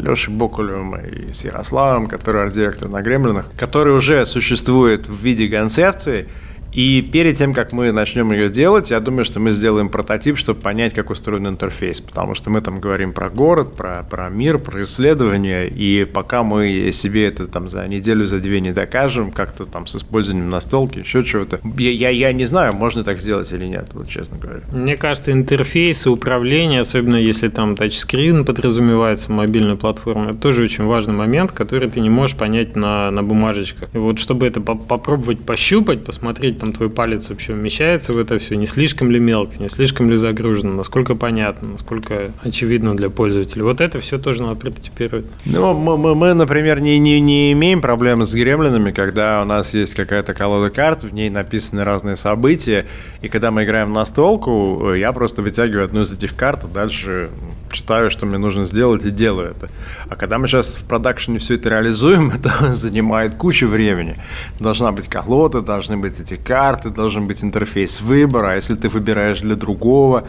Лешей 0.00 0.34
Бокулевым 0.34 0.96
и 0.96 1.32
с 1.32 1.44
Ярославом, 1.44 2.08
который 2.08 2.42
арт-директор 2.42 2.88
на 2.88 3.02
Гремлинах, 3.02 3.46
который 3.56 3.94
уже 3.94 4.26
существует 4.26 5.08
в 5.08 5.22
виде 5.22 5.48
концепции, 5.48 6.26
и 6.72 7.02
перед 7.02 7.36
тем, 7.36 7.52
как 7.52 7.72
мы 7.72 7.90
начнем 7.92 8.32
ее 8.32 8.48
делать, 8.48 8.90
я 8.90 9.00
думаю, 9.00 9.24
что 9.24 9.40
мы 9.40 9.52
сделаем 9.52 9.88
прототип, 9.88 10.36
чтобы 10.36 10.60
понять, 10.60 10.94
как 10.94 11.10
устроен 11.10 11.48
интерфейс. 11.48 12.00
Потому 12.00 12.34
что 12.34 12.50
мы 12.50 12.60
там 12.60 12.80
говорим 12.80 13.12
про 13.12 13.28
город, 13.28 13.76
про, 13.76 14.04
про 14.08 14.28
мир, 14.28 14.58
про 14.58 14.82
исследования. 14.84 15.66
И 15.66 16.04
пока 16.04 16.42
мы 16.42 16.90
себе 16.92 17.26
это 17.26 17.46
там 17.46 17.68
за 17.68 17.86
неделю, 17.88 18.26
за 18.26 18.38
две 18.38 18.60
не 18.60 18.72
докажем, 18.72 19.32
как-то 19.32 19.64
там 19.64 19.86
с 19.86 19.96
использованием 19.96 20.48
настолки, 20.48 21.00
еще 21.00 21.24
чего-то. 21.24 21.60
Я, 21.76 21.90
я, 21.90 22.10
я 22.10 22.32
не 22.32 22.44
знаю, 22.44 22.74
можно 22.74 23.02
так 23.02 23.20
сделать 23.20 23.52
или 23.52 23.66
нет, 23.66 23.90
вот 23.92 24.08
честно 24.08 24.38
говоря. 24.38 24.60
Мне 24.72 24.96
кажется, 24.96 25.32
интерфейсы 25.32 26.10
управления, 26.10 26.80
особенно 26.80 27.16
если 27.16 27.48
там 27.48 27.76
тачскрин 27.76 28.44
подразумевается 28.44 29.26
в 29.26 29.30
мобильной 29.30 29.76
платформе, 29.76 30.30
это 30.30 30.40
тоже 30.40 30.62
очень 30.62 30.84
важный 30.84 31.14
момент, 31.14 31.52
который 31.52 31.88
ты 31.90 32.00
не 32.00 32.10
можешь 32.10 32.36
понять 32.36 32.76
на, 32.76 33.10
на 33.10 33.22
бумажечках. 33.22 33.88
И 33.94 33.98
вот 33.98 34.18
чтобы 34.18 34.46
это 34.46 34.60
попробовать 34.60 35.40
пощупать, 35.40 36.04
посмотреть, 36.04 36.59
там 36.60 36.72
твой 36.72 36.90
палец 36.90 37.28
вообще 37.30 37.54
вмещается 37.54 38.12
в 38.12 38.18
это 38.18 38.38
все, 38.38 38.56
не 38.56 38.66
слишком 38.66 39.10
ли 39.10 39.18
мелко, 39.18 39.56
не 39.58 39.68
слишком 39.68 40.10
ли 40.10 40.16
загружено, 40.16 40.72
насколько 40.72 41.14
понятно, 41.14 41.70
насколько 41.70 42.30
очевидно 42.42 42.96
для 42.96 43.10
пользователя. 43.10 43.64
Вот 43.64 43.80
это 43.80 44.00
все 44.00 44.18
тоже 44.18 44.42
надо 44.42 44.56
прототипировать. 44.56 45.26
Ну, 45.46 45.74
мы, 45.74 45.96
мы, 45.96 46.14
мы 46.14 46.34
например, 46.34 46.80
не, 46.80 46.98
не, 46.98 47.20
не 47.20 47.52
имеем 47.52 47.80
проблем 47.80 48.24
с 48.24 48.34
гремлинами, 48.34 48.90
когда 48.90 49.42
у 49.42 49.44
нас 49.44 49.74
есть 49.74 49.94
какая-то 49.94 50.34
колода 50.34 50.70
карт, 50.70 51.02
в 51.02 51.12
ней 51.12 51.30
написаны 51.30 51.84
разные 51.84 52.16
события, 52.16 52.86
и 53.22 53.28
когда 53.28 53.50
мы 53.50 53.64
играем 53.64 53.92
на 53.92 54.04
столку, 54.04 54.92
я 54.92 55.12
просто 55.12 55.42
вытягиваю 55.42 55.84
одну 55.86 56.02
из 56.02 56.12
этих 56.12 56.36
карт, 56.36 56.64
а 56.64 56.68
дальше 56.68 57.30
читаю, 57.72 58.10
что 58.10 58.26
мне 58.26 58.38
нужно 58.38 58.64
сделать, 58.66 59.04
и 59.04 59.10
делаю 59.10 59.50
это. 59.52 59.70
А 60.08 60.16
когда 60.16 60.38
мы 60.38 60.46
сейчас 60.46 60.74
в 60.74 60.84
продакшене 60.84 61.38
все 61.38 61.54
это 61.54 61.68
реализуем, 61.68 62.30
это 62.34 62.74
занимает 62.74 63.34
кучу 63.34 63.66
времени. 63.66 64.16
Должна 64.58 64.92
быть 64.92 65.08
колода, 65.08 65.60
должны 65.60 65.96
быть 65.96 66.20
эти 66.20 66.36
карты, 66.50 66.90
должен 66.90 67.28
быть 67.28 67.44
интерфейс 67.44 68.00
выбора. 68.00 68.50
А 68.50 68.54
если 68.56 68.74
ты 68.74 68.88
выбираешь 68.88 69.40
для 69.40 69.54
другого, 69.54 70.24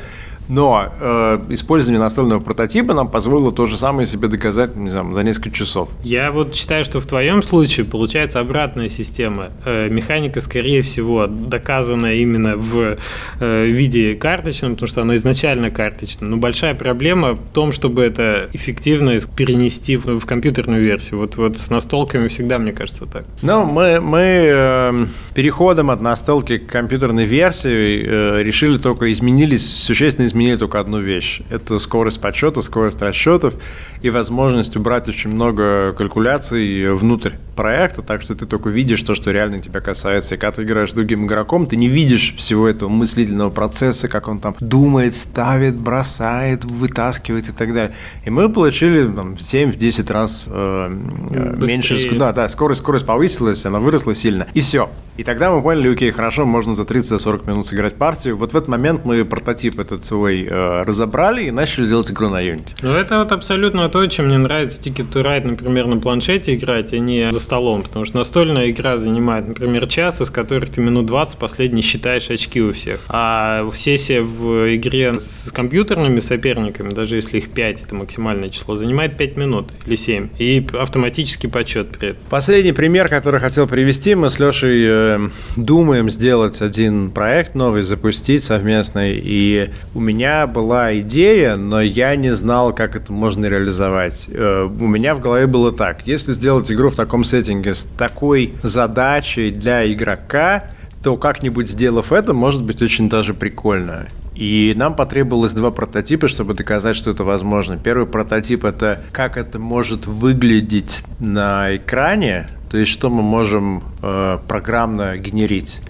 но 0.47 0.91
э, 0.99 1.39
использование 1.49 1.99
настольного 1.99 2.39
прототипа 2.39 2.93
нам 2.93 3.09
позволило 3.09 3.51
то 3.51 3.65
же 3.65 3.77
самое 3.77 4.07
себе 4.07 4.27
доказать 4.27 4.75
не 4.75 4.89
знаю, 4.89 5.13
за 5.13 5.23
несколько 5.23 5.51
часов. 5.51 5.89
Я 6.03 6.31
вот 6.31 6.55
считаю, 6.55 6.83
что 6.83 6.99
в 6.99 7.05
твоем 7.05 7.41
случае 7.41 7.85
получается 7.85 8.39
обратная 8.39 8.89
система. 8.89 9.51
Э, 9.65 9.87
механика, 9.89 10.41
скорее 10.41 10.81
всего, 10.81 11.27
доказана 11.27 12.07
именно 12.07 12.57
в 12.57 12.97
э, 13.39 13.65
виде 13.65 14.13
карточном, 14.13 14.73
потому 14.73 14.87
что 14.87 15.01
она 15.01 15.15
изначально 15.15 15.71
карточная. 15.71 16.27
Но 16.27 16.37
большая 16.37 16.75
проблема 16.75 17.33
в 17.33 17.53
том, 17.53 17.71
чтобы 17.71 18.03
это 18.03 18.49
эффективно 18.53 19.17
перенести 19.35 19.95
в, 19.95 20.19
в 20.19 20.25
компьютерную 20.25 20.81
версию. 20.83 21.19
Вот, 21.19 21.37
вот 21.37 21.57
с 21.57 21.69
настолками 21.69 22.27
всегда, 22.27 22.59
мне 22.59 22.73
кажется, 22.73 23.05
так. 23.05 23.23
Ну, 23.41 23.63
мы, 23.63 24.01
мы 24.01 24.19
э, 24.19 25.05
переходом 25.33 25.91
от 25.91 26.01
настолки 26.01 26.57
к 26.57 26.67
компьютерной 26.67 27.25
версии 27.25 28.03
э, 28.05 28.43
решили 28.43 28.77
только 28.77 29.11
изменились, 29.11 29.65
существенно 29.65 30.25
изменились 30.25 30.40
изменили 30.41 30.57
только 30.57 30.79
одну 30.79 30.99
вещь. 30.99 31.41
Это 31.49 31.79
скорость 31.79 32.19
подсчета, 32.19 32.61
скорость 32.61 33.01
расчетов 33.01 33.53
и 34.01 34.09
возможность 34.09 34.75
убрать 34.75 35.07
очень 35.07 35.31
много 35.31 35.91
калькуляций 35.91 36.93
внутрь 36.93 37.31
проекта, 37.55 38.01
так 38.01 38.21
что 38.21 38.33
ты 38.33 38.45
только 38.45 38.69
видишь 38.69 39.01
то, 39.03 39.13
что 39.13 39.31
реально 39.31 39.59
тебя 39.59 39.81
касается. 39.81 40.35
И 40.35 40.37
когда 40.37 40.53
ты 40.53 40.63
играешь 40.63 40.91
с 40.91 40.93
другим 40.93 41.25
игроком, 41.25 41.67
ты 41.67 41.75
не 41.75 41.87
видишь 41.87 42.35
всего 42.37 42.67
этого 42.67 42.89
мыслительного 42.89 43.51
процесса, 43.51 44.07
как 44.07 44.27
он 44.27 44.39
там 44.39 44.55
думает, 44.59 45.15
ставит, 45.15 45.77
бросает, 45.77 46.65
вытаскивает 46.65 47.49
и 47.49 47.51
так 47.51 47.73
далее. 47.73 47.95
И 48.25 48.29
мы 48.29 48.49
получили 48.49 49.05
там, 49.05 49.33
7-10 49.33 50.11
раз 50.11 50.47
э, 50.47 50.89
э 51.31 51.55
меньше. 51.59 51.97
Да, 52.17 52.33
да, 52.33 52.49
скорость, 52.49 52.81
скорость 52.81 53.05
повысилась, 53.05 53.65
она 53.65 53.79
выросла 53.79 54.15
сильно. 54.15 54.47
И 54.53 54.61
все. 54.61 54.89
И 55.17 55.23
тогда 55.23 55.51
мы 55.51 55.61
поняли, 55.61 55.93
окей, 55.93 56.09
хорошо, 56.11 56.45
можно 56.45 56.73
за 56.73 56.83
30-40 56.83 57.47
минут 57.47 57.67
сыграть 57.67 57.95
партию. 57.95 58.37
Вот 58.37 58.53
в 58.53 58.57
этот 58.57 58.69
момент 58.69 59.05
мы 59.05 59.23
прототип 59.23 59.79
этот 59.79 60.03
свой 60.21 60.45
э, 60.47 60.83
разобрали 60.83 61.45
и 61.45 61.51
начали 61.51 61.87
делать 61.87 62.11
игру 62.11 62.29
на 62.29 62.43
Unity. 62.43 62.69
Ну, 62.83 62.91
это 62.91 63.17
вот 63.17 63.31
абсолютно 63.31 63.89
то, 63.89 64.05
чем 64.05 64.27
мне 64.27 64.37
нравится 64.37 64.79
Ticket 64.79 65.11
to 65.11 65.23
Ride, 65.23 65.47
например, 65.47 65.87
на 65.87 65.97
планшете 65.97 66.53
играть, 66.53 66.93
а 66.93 66.99
не 66.99 67.31
за 67.31 67.39
столом, 67.39 67.81
потому 67.81 68.05
что 68.05 68.17
настольная 68.17 68.69
игра 68.69 68.97
занимает, 68.97 69.47
например, 69.47 69.87
час, 69.87 70.21
из 70.21 70.29
которых 70.29 70.69
ты 70.69 70.81
минут 70.81 71.07
20 71.07 71.39
последний 71.39 71.81
считаешь 71.81 72.29
очки 72.29 72.61
у 72.61 72.71
всех. 72.71 72.99
А 73.09 73.67
сессия 73.73 74.21
в 74.21 74.75
игре 74.75 75.13
с 75.19 75.51
компьютерными 75.51 76.19
соперниками, 76.19 76.93
даже 76.93 77.15
если 77.15 77.39
их 77.39 77.49
5, 77.49 77.83
это 77.85 77.95
максимальное 77.95 78.49
число, 78.49 78.75
занимает 78.75 79.17
5 79.17 79.37
минут 79.37 79.71
или 79.87 79.95
7. 79.95 80.29
И 80.37 80.63
автоматический 80.79 81.47
подсчет 81.47 81.87
при 81.97 82.09
этом. 82.09 82.21
Последний 82.29 82.73
пример, 82.73 83.07
который 83.07 83.39
хотел 83.39 83.67
привести, 83.67 84.13
мы 84.13 84.29
с 84.29 84.37
Лешей 84.37 84.85
э, 84.87 85.29
думаем 85.55 86.11
сделать 86.11 86.61
один 86.61 87.09
проект 87.09 87.55
новый, 87.55 87.81
запустить 87.81 88.43
совместный. 88.43 89.19
И 89.23 89.71
у 89.95 89.99
меня 89.99 90.10
была 90.47 90.97
идея, 90.99 91.55
но 91.55 91.81
я 91.81 92.15
не 92.15 92.33
знал, 92.33 92.73
как 92.73 92.95
это 92.95 93.11
можно 93.13 93.45
реализовать. 93.45 94.27
Э, 94.29 94.63
у 94.63 94.87
меня 94.87 95.15
в 95.15 95.19
голове 95.19 95.47
было 95.47 95.71
так. 95.71 96.07
Если 96.07 96.33
сделать 96.33 96.71
игру 96.71 96.89
в 96.89 96.95
таком 96.95 97.23
сеттинге 97.23 97.75
с 97.75 97.85
такой 97.85 98.53
задачей 98.63 99.51
для 99.51 99.91
игрока, 99.91 100.65
то 101.03 101.17
как-нибудь 101.17 101.69
сделав 101.69 102.11
это, 102.11 102.33
может 102.33 102.63
быть 102.63 102.81
очень 102.81 103.09
даже 103.09 103.33
прикольно. 103.33 104.07
И 104.35 104.73
нам 104.77 104.95
потребовалось 104.95 105.51
два 105.51 105.71
прототипа, 105.71 106.27
чтобы 106.27 106.53
доказать, 106.53 106.95
что 106.95 107.11
это 107.11 107.23
возможно. 107.23 107.77
Первый 107.77 108.07
прототип 108.07 108.65
это 108.65 109.01
как 109.11 109.37
это 109.37 109.59
может 109.59 110.07
выглядеть 110.07 111.03
на 111.19 111.75
экране, 111.75 112.47
то 112.69 112.77
есть 112.77 112.91
что 112.91 113.09
мы 113.09 113.21
можем 113.21 113.83
э, 114.01 114.39
программно 114.47 115.17
генерить. 115.17 115.81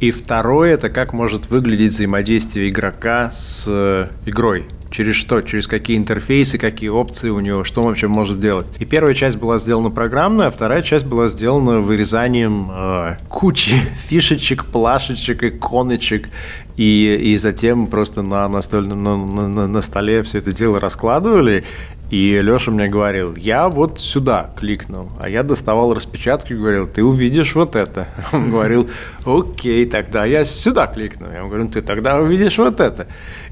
И 0.00 0.12
второе 0.12 0.74
это 0.74 0.88
как 0.88 1.12
может 1.12 1.50
выглядеть 1.50 1.92
взаимодействие 1.92 2.70
игрока 2.70 3.30
с 3.32 3.66
э, 3.68 4.06
игрой? 4.24 4.64
Через 4.90 5.14
что, 5.14 5.42
через 5.42 5.68
какие 5.68 5.98
интерфейсы, 5.98 6.56
какие 6.56 6.88
опции 6.88 7.28
у 7.28 7.38
него, 7.38 7.64
что 7.64 7.82
он 7.82 7.88
вообще 7.88 8.08
может 8.08 8.40
делать. 8.40 8.66
И 8.78 8.86
первая 8.86 9.14
часть 9.14 9.36
была 9.36 9.58
сделана 9.58 9.90
программно, 9.90 10.46
а 10.46 10.50
вторая 10.50 10.82
часть 10.82 11.04
была 11.04 11.28
сделана 11.28 11.80
вырезанием 11.80 12.70
э, 12.72 13.16
кучи 13.28 13.74
фишечек, 14.08 14.64
плашечек, 14.64 15.42
иконочек, 15.42 16.30
и, 16.78 17.20
и 17.22 17.36
затем 17.36 17.86
просто 17.86 18.22
на 18.22 18.48
настольном 18.48 19.04
на, 19.04 19.48
на, 19.48 19.66
на 19.66 19.80
столе 19.82 20.22
все 20.22 20.38
это 20.38 20.54
дело 20.54 20.80
раскладывали, 20.80 21.64
И 22.10 22.40
Леша 22.42 22.72
мне 22.72 22.88
говорил, 22.88 23.36
я 23.36 23.68
вот 23.68 24.00
сюда 24.00 24.50
кликнул, 24.56 25.08
а 25.20 25.28
я 25.28 25.44
доставал 25.44 25.94
распечатку 25.94 26.52
и 26.52 26.56
говорил, 26.56 26.88
ты 26.88 27.04
увидишь 27.04 27.54
вот 27.54 27.76
это. 27.76 28.08
Он 28.32 28.50
говорил, 28.50 28.90
окей, 29.24 29.86
тогда 29.86 30.24
я 30.24 30.44
сюда 30.44 30.88
кликну. 30.88 31.28
Я 31.30 31.38
ему 31.38 31.48
говорю, 31.48 31.68
ты 31.68 31.82
тогда 31.82 32.18
увидишь 32.18 32.58
вот 32.58 32.80
это. 32.80 33.06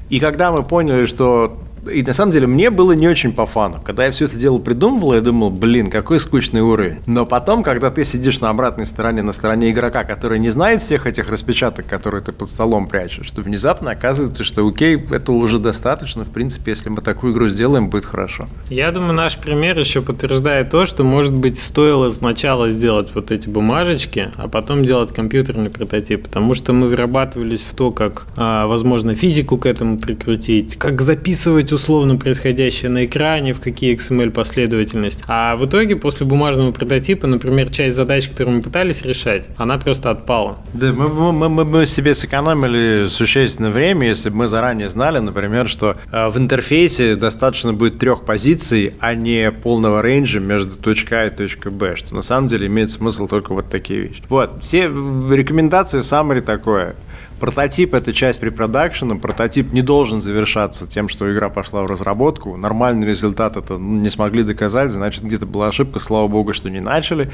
И 0.09 0.19
когда 0.19 0.51
мы 0.51 0.63
поняли, 0.63 1.05
что 1.05 1.57
и 1.91 2.03
на 2.03 2.13
самом 2.13 2.31
деле 2.31 2.47
мне 2.47 2.69
было 2.69 2.93
не 2.93 3.07
очень 3.07 3.33
по 3.33 3.45
фану. 3.45 3.81
Когда 3.83 4.05
я 4.05 4.11
все 4.11 4.25
это 4.25 4.37
дело 4.37 4.57
придумывал, 4.57 5.13
я 5.13 5.21
думал, 5.21 5.49
блин, 5.49 5.89
какой 5.89 6.19
скучный 6.19 6.61
уровень. 6.61 6.99
Но 7.05 7.25
потом, 7.25 7.63
когда 7.63 7.89
ты 7.89 8.03
сидишь 8.03 8.39
на 8.39 8.49
обратной 8.49 8.85
стороне, 8.85 9.21
на 9.21 9.33
стороне 9.33 9.71
игрока, 9.71 10.03
который 10.03 10.39
не 10.39 10.49
знает 10.49 10.81
всех 10.81 11.07
этих 11.07 11.29
распечаток, 11.29 11.85
которые 11.85 12.21
ты 12.21 12.31
под 12.31 12.49
столом 12.49 12.87
прячешь, 12.87 13.29
то 13.31 13.41
внезапно 13.41 13.91
оказывается, 13.91 14.43
что 14.43 14.67
окей, 14.67 15.03
это 15.11 15.31
уже 15.31 15.59
достаточно. 15.59 16.23
В 16.25 16.31
принципе, 16.31 16.71
если 16.71 16.89
мы 16.89 17.01
такую 17.01 17.33
игру 17.33 17.47
сделаем, 17.47 17.89
будет 17.89 18.05
хорошо. 18.05 18.47
Я 18.69 18.91
думаю, 18.91 19.13
наш 19.13 19.37
пример 19.37 19.77
еще 19.79 20.01
подтверждает 20.01 20.69
то, 20.69 20.85
что, 20.85 21.03
может 21.03 21.33
быть, 21.33 21.59
стоило 21.59 22.09
сначала 22.09 22.69
сделать 22.69 23.09
вот 23.13 23.31
эти 23.31 23.47
бумажечки, 23.47 24.29
а 24.35 24.47
потом 24.47 24.83
делать 24.83 25.13
компьютерный 25.13 25.69
прототип, 25.69 26.23
потому 26.23 26.53
что 26.53 26.73
мы 26.73 26.87
вырабатывались 26.87 27.61
в 27.61 27.73
то, 27.73 27.91
как, 27.91 28.27
а, 28.35 28.67
возможно, 28.67 29.15
физику 29.15 29.57
к 29.57 29.65
этому 29.65 29.97
прикрутить, 29.97 30.77
как 30.77 31.01
записывать 31.01 31.68
условно 31.71 32.17
происходящее 32.17 32.89
на 32.89 33.05
экране, 33.05 33.53
в 33.53 33.61
какие 33.61 33.95
XML 33.95 34.31
последовательность. 34.31 35.23
А 35.27 35.55
в 35.55 35.65
итоге 35.65 35.95
после 35.95 36.25
бумажного 36.25 36.71
прототипа, 36.71 37.27
например, 37.27 37.69
часть 37.69 37.95
задач, 37.95 38.27
которые 38.27 38.57
мы 38.57 38.61
пытались 38.61 39.01
решать, 39.03 39.45
она 39.57 39.77
просто 39.77 40.11
отпала. 40.11 40.59
Да, 40.73 40.91
мы, 40.93 41.31
мы, 41.31 41.49
мы, 41.49 41.65
мы 41.65 41.85
себе 41.85 42.13
сэкономили 42.13 43.07
существенное 43.09 43.71
время, 43.71 44.07
если 44.07 44.29
бы 44.29 44.37
мы 44.37 44.47
заранее 44.47 44.89
знали, 44.89 45.19
например, 45.19 45.67
что 45.67 45.97
э, 46.11 46.29
в 46.29 46.37
интерфейсе 46.37 47.15
достаточно 47.15 47.73
будет 47.73 47.99
трех 47.99 48.25
позиций, 48.25 48.93
а 48.99 49.13
не 49.15 49.51
полного 49.51 50.01
рейнджа 50.01 50.39
между 50.39 50.75
точкой 50.77 51.23
А 51.23 51.25
и 51.27 51.29
точкой 51.29 51.71
Б, 51.71 51.95
что 51.95 52.15
на 52.15 52.21
самом 52.21 52.47
деле 52.47 52.67
имеет 52.67 52.91
смысл 52.91 53.27
только 53.27 53.53
вот 53.53 53.69
такие 53.69 54.01
вещи. 54.01 54.21
Вот, 54.29 54.63
все 54.63 54.83
рекомендации 54.83 55.99
summary 55.99 56.41
такое. 56.41 56.95
Прототип– 57.39 57.93
это 57.95 58.13
часть 58.13 58.39
препродакшена. 58.39 59.15
Прототип 59.15 59.71
не 59.73 59.81
должен 59.81 60.21
завершаться 60.21 60.87
тем, 60.87 61.09
что 61.09 61.31
игра 61.31 61.49
пошла 61.49 61.83
в 61.83 61.85
разработку. 61.85 62.57
Нормальный 62.57 63.07
результат 63.07 63.57
это 63.57 63.77
ну, 63.77 63.99
не 63.99 64.09
смогли 64.09 64.43
доказать, 64.43 64.91
значит, 64.91 65.23
где-то 65.23 65.45
была 65.45 65.67
ошибка, 65.67 65.99
слава 65.99 66.27
богу, 66.27 66.53
что 66.53 66.69
не 66.69 66.79
начали. 66.79 67.29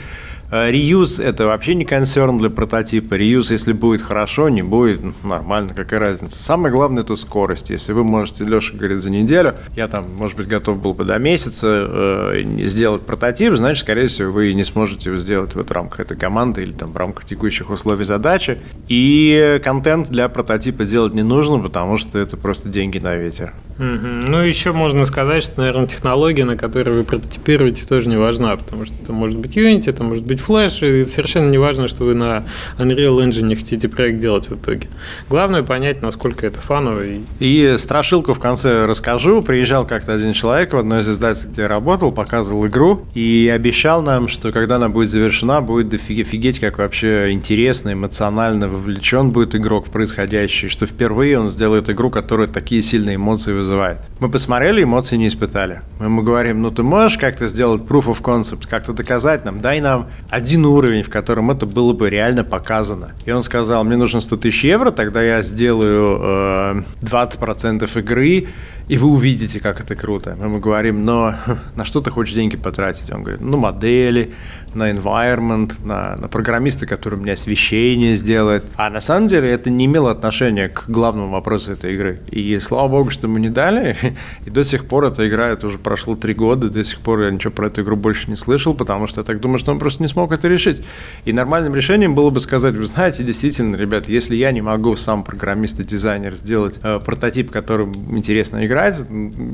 Реюз– 0.51 1.19
это 1.19 1.45
вообще 1.45 1.73
не 1.73 1.85
консерн 1.85 2.37
для 2.37 2.49
прототипа. 2.49 3.15
Реюз, 3.15 3.49
если 3.49 3.73
будет 3.73 4.01
хорошо, 4.01 4.49
не 4.49 4.61
будет, 4.61 5.03
ну, 5.03 5.13
нормально, 5.23 5.73
какая 5.73 5.99
разница. 5.99 6.41
Самое 6.41 6.73
главное– 6.73 7.03
это 7.05 7.15
скорость. 7.15 7.71
Если 7.71 7.93
вы 7.93 8.03
можете, 8.03 8.45
Леша 8.45 8.77
говорит, 8.77 9.01
за 9.01 9.09
неделю, 9.09 9.55
я 9.75 9.87
там, 9.87 10.05
может 10.17 10.37
быть, 10.37 10.47
готов 10.47 10.79
был 10.81 10.93
бы 10.93 11.03
до 11.03 11.17
месяца 11.17 11.67
э, 11.67 12.43
сделать 12.67 13.01
прототип, 13.01 13.55
значит, 13.55 13.83
скорее 13.83 14.07
всего, 14.07 14.31
вы 14.31 14.53
не 14.53 14.63
сможете 14.63 15.09
его 15.09 15.17
сделать 15.17 15.55
вот 15.55 15.69
в 15.69 15.71
рамках 15.71 16.01
этой 16.01 16.15
команды 16.15 16.61
или 16.61 16.71
там 16.71 16.91
в 16.91 16.97
рамках 16.97 17.25
текущих 17.25 17.71
условий 17.71 18.05
задачи. 18.05 18.59
И 18.87 19.59
контент 19.63 19.94
для 20.03 20.29
прототипа 20.29 20.85
делать 20.85 21.13
не 21.13 21.23
нужно, 21.23 21.59
потому 21.59 21.97
что 21.97 22.19
это 22.19 22.37
просто 22.37 22.69
деньги 22.69 22.99
на 22.99 23.15
ветер. 23.15 23.53
Угу. 23.77 24.29
Ну, 24.29 24.39
еще 24.41 24.71
можно 24.71 25.05
сказать, 25.05 25.43
что, 25.43 25.59
наверное, 25.59 25.87
технология, 25.87 26.45
на 26.45 26.57
которой 26.57 26.95
вы 26.95 27.03
прототипируете, 27.03 27.85
тоже 27.85 28.09
не 28.09 28.17
важна, 28.17 28.55
потому 28.55 28.85
что 28.85 28.95
это 29.01 29.11
может 29.11 29.37
быть 29.37 29.57
Unity, 29.57 29.89
это 29.89 30.03
может 30.03 30.25
быть 30.25 30.39
Flash, 30.39 31.01
и 31.01 31.05
совершенно 31.05 31.49
не 31.49 31.57
важно, 31.57 31.87
что 31.87 32.05
вы 32.05 32.13
на 32.13 32.45
Unreal 32.77 33.19
Engine 33.19 33.55
хотите 33.55 33.87
проект 33.89 34.19
делать 34.19 34.49
в 34.49 34.55
итоге. 34.55 34.87
Главное 35.29 35.63
понять, 35.63 36.01
насколько 36.01 36.45
это 36.45 36.59
фаново. 36.59 37.05
И... 37.05 37.21
и 37.39 37.77
страшилку 37.77 38.33
в 38.33 38.39
конце 38.39 38.85
расскажу. 38.85 39.41
Приезжал 39.41 39.85
как-то 39.85 40.13
один 40.13 40.33
человек 40.33 40.73
в 40.73 40.77
одной 40.77 41.01
из 41.01 41.09
издательств, 41.09 41.51
где 41.51 41.63
я 41.63 41.67
работал, 41.67 42.11
показывал 42.11 42.67
игру 42.67 43.05
и 43.13 43.51
обещал 43.53 44.01
нам, 44.01 44.27
что 44.27 44.51
когда 44.51 44.75
она 44.77 44.89
будет 44.89 45.09
завершена, 45.09 45.61
будет 45.61 45.89
дофигеть, 45.89 46.59
как 46.59 46.77
вообще 46.77 47.29
интересно, 47.31 47.93
эмоционально 47.93 48.67
вовлечен 48.67 49.31
будет 49.31 49.55
игрок 49.55 49.84
в 49.85 49.91
происходящее, 49.91 50.69
что 50.69 50.85
впервые 50.85 51.39
он 51.39 51.49
сделает 51.49 51.89
игру, 51.89 52.09
которая 52.09 52.47
такие 52.47 52.81
сильные 52.81 53.15
эмоции 53.15 53.53
вызывает. 53.53 53.99
Мы 54.19 54.29
посмотрели, 54.29 54.83
эмоций 54.83 55.17
не 55.17 55.27
испытали. 55.27 55.81
Мы 55.99 56.05
ему 56.05 56.21
говорим, 56.21 56.61
ну 56.61 56.71
ты 56.71 56.83
можешь 56.83 57.17
как-то 57.17 57.47
сделать 57.47 57.81
proof 57.83 58.05
of 58.05 58.21
concept, 58.21 58.67
как-то 58.67 58.93
доказать 58.93 59.45
нам, 59.45 59.61
дай 59.61 59.81
нам 59.81 60.07
один 60.29 60.65
уровень, 60.65 61.03
в 61.03 61.09
котором 61.09 61.51
это 61.51 61.65
было 61.65 61.93
бы 61.93 62.09
реально 62.09 62.43
показано. 62.43 63.11
И 63.25 63.31
он 63.31 63.43
сказал, 63.43 63.83
мне 63.83 63.97
нужно 63.97 64.21
100 64.21 64.37
тысяч 64.37 64.63
евро, 64.63 64.91
тогда 64.91 65.21
я 65.21 65.41
сделаю 65.41 66.19
э, 66.21 66.83
20% 67.01 67.99
игры, 67.99 68.47
и 68.87 68.97
вы 68.97 69.07
увидите, 69.07 69.59
как 69.59 69.79
это 69.79 69.95
круто. 69.95 70.35
Мы 70.39 70.45
ему 70.45 70.59
говорим, 70.59 71.05
но 71.05 71.35
на 71.75 71.85
что 71.85 72.01
ты 72.01 72.11
хочешь 72.11 72.33
деньги 72.33 72.55
потратить? 72.55 73.11
Он 73.11 73.23
говорит, 73.23 73.41
ну, 73.41 73.57
модели, 73.57 74.33
на 74.75 74.91
environment, 74.91 75.73
на, 75.83 76.15
на 76.17 76.27
программиста, 76.27 76.85
который 76.85 77.17
мне 77.17 77.33
освещение 77.33 78.15
сделает. 78.15 78.65
А 78.75 78.89
на 78.89 78.99
самом 78.99 79.27
деле 79.27 79.49
это 79.49 79.69
не 79.75 79.85
имело 79.85 80.11
отношения 80.11 80.69
к 80.69 80.85
главному 80.87 81.31
вопросу 81.31 81.73
этой 81.73 81.91
игры. 81.93 82.19
И 82.31 82.59
слава 82.59 82.87
богу, 82.87 83.09
что 83.09 83.27
мы 83.27 83.39
не 83.39 83.49
дали. 83.49 83.95
И 84.45 84.49
до 84.49 84.63
сих 84.63 84.85
пор 84.85 85.05
эта 85.05 85.27
игра, 85.27 85.49
это 85.49 85.67
уже 85.67 85.77
прошло 85.77 86.15
три 86.15 86.33
года, 86.33 86.69
до 86.69 86.83
сих 86.83 86.99
пор 86.99 87.21
я 87.21 87.31
ничего 87.31 87.51
про 87.51 87.67
эту 87.67 87.81
игру 87.81 87.95
больше 87.95 88.29
не 88.29 88.35
слышал, 88.35 88.73
потому 88.73 89.07
что 89.07 89.21
я 89.21 89.25
так 89.25 89.39
думаю, 89.39 89.59
что 89.59 89.71
он 89.71 89.79
просто 89.79 90.01
не 90.01 90.07
смог 90.07 90.31
это 90.31 90.47
решить. 90.47 90.83
И 91.25 91.33
нормальным 91.33 91.75
решением 91.75 92.15
было 92.15 92.29
бы 92.29 92.39
сказать, 92.39 92.75
вы 92.75 92.87
знаете, 92.87 93.23
действительно, 93.23 93.75
ребят, 93.75 94.07
если 94.07 94.35
я 94.35 94.51
не 94.51 94.61
могу 94.61 94.95
сам 94.95 95.23
программист 95.23 95.79
и 95.79 95.83
дизайнер 95.83 96.35
сделать 96.35 96.79
э, 96.83 96.99
прототип, 96.99 97.51
которым 97.51 97.93
интересно 98.17 98.65
играть, 98.65 99.01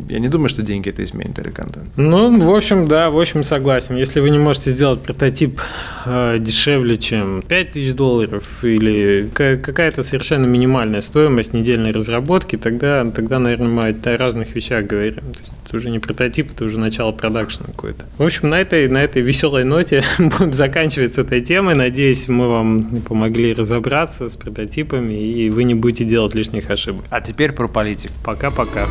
я 0.09 0.19
не 0.19 0.29
думаю, 0.29 0.49
что 0.49 0.61
деньги 0.61 0.89
это 0.89 1.03
изменит 1.03 1.37
или 1.39 1.49
контент. 1.49 1.89
Ну, 1.95 2.39
в 2.39 2.55
общем, 2.55 2.87
да, 2.87 3.09
в 3.09 3.19
общем, 3.19 3.43
согласен. 3.43 3.95
Если 3.95 4.19
вы 4.19 4.29
не 4.29 4.39
можете 4.39 4.71
сделать 4.71 5.01
прототип 5.01 5.61
э, 6.05 6.37
дешевле, 6.39 6.97
чем 6.97 7.41
5000 7.41 7.93
долларов 7.93 8.63
или 8.63 9.29
какая-то 9.33 10.03
совершенно 10.11 10.45
минимальная 10.45 11.01
стоимость 11.01 11.53
недельной 11.53 11.91
разработки, 11.91 12.57
тогда, 12.57 13.09
тогда 13.09 13.39
наверное, 13.39 13.69
мы 13.69 13.87
о 13.87 14.17
разных 14.17 14.53
вещах 14.53 14.85
говорим. 14.85 15.15
То 15.15 15.39
есть 15.39 15.51
это 15.65 15.77
уже 15.77 15.89
не 15.89 15.99
прототип, 15.99 16.51
это 16.51 16.65
уже 16.65 16.77
начало 16.77 17.13
продакшена 17.13 17.67
какое-то. 17.67 18.03
В 18.17 18.23
общем, 18.23 18.49
на 18.49 18.59
этой, 18.59 18.89
на 18.89 19.01
этой 19.01 19.21
веселой 19.21 19.63
ноте 19.63 20.03
будем 20.19 20.53
заканчивать 20.53 21.13
с 21.13 21.17
этой 21.17 21.39
темой. 21.39 21.75
Надеюсь, 21.75 22.27
мы 22.27 22.49
вам 22.49 23.01
помогли 23.07 23.53
разобраться 23.53 24.27
с 24.27 24.35
прототипами, 24.35 25.13
и 25.13 25.49
вы 25.49 25.63
не 25.63 25.75
будете 25.75 26.03
делать 26.03 26.35
лишних 26.35 26.69
ошибок. 26.69 27.05
А 27.09 27.21
теперь 27.21 27.53
про 27.53 27.67
политику. 27.67 28.13
Пока-пока. 28.23 28.87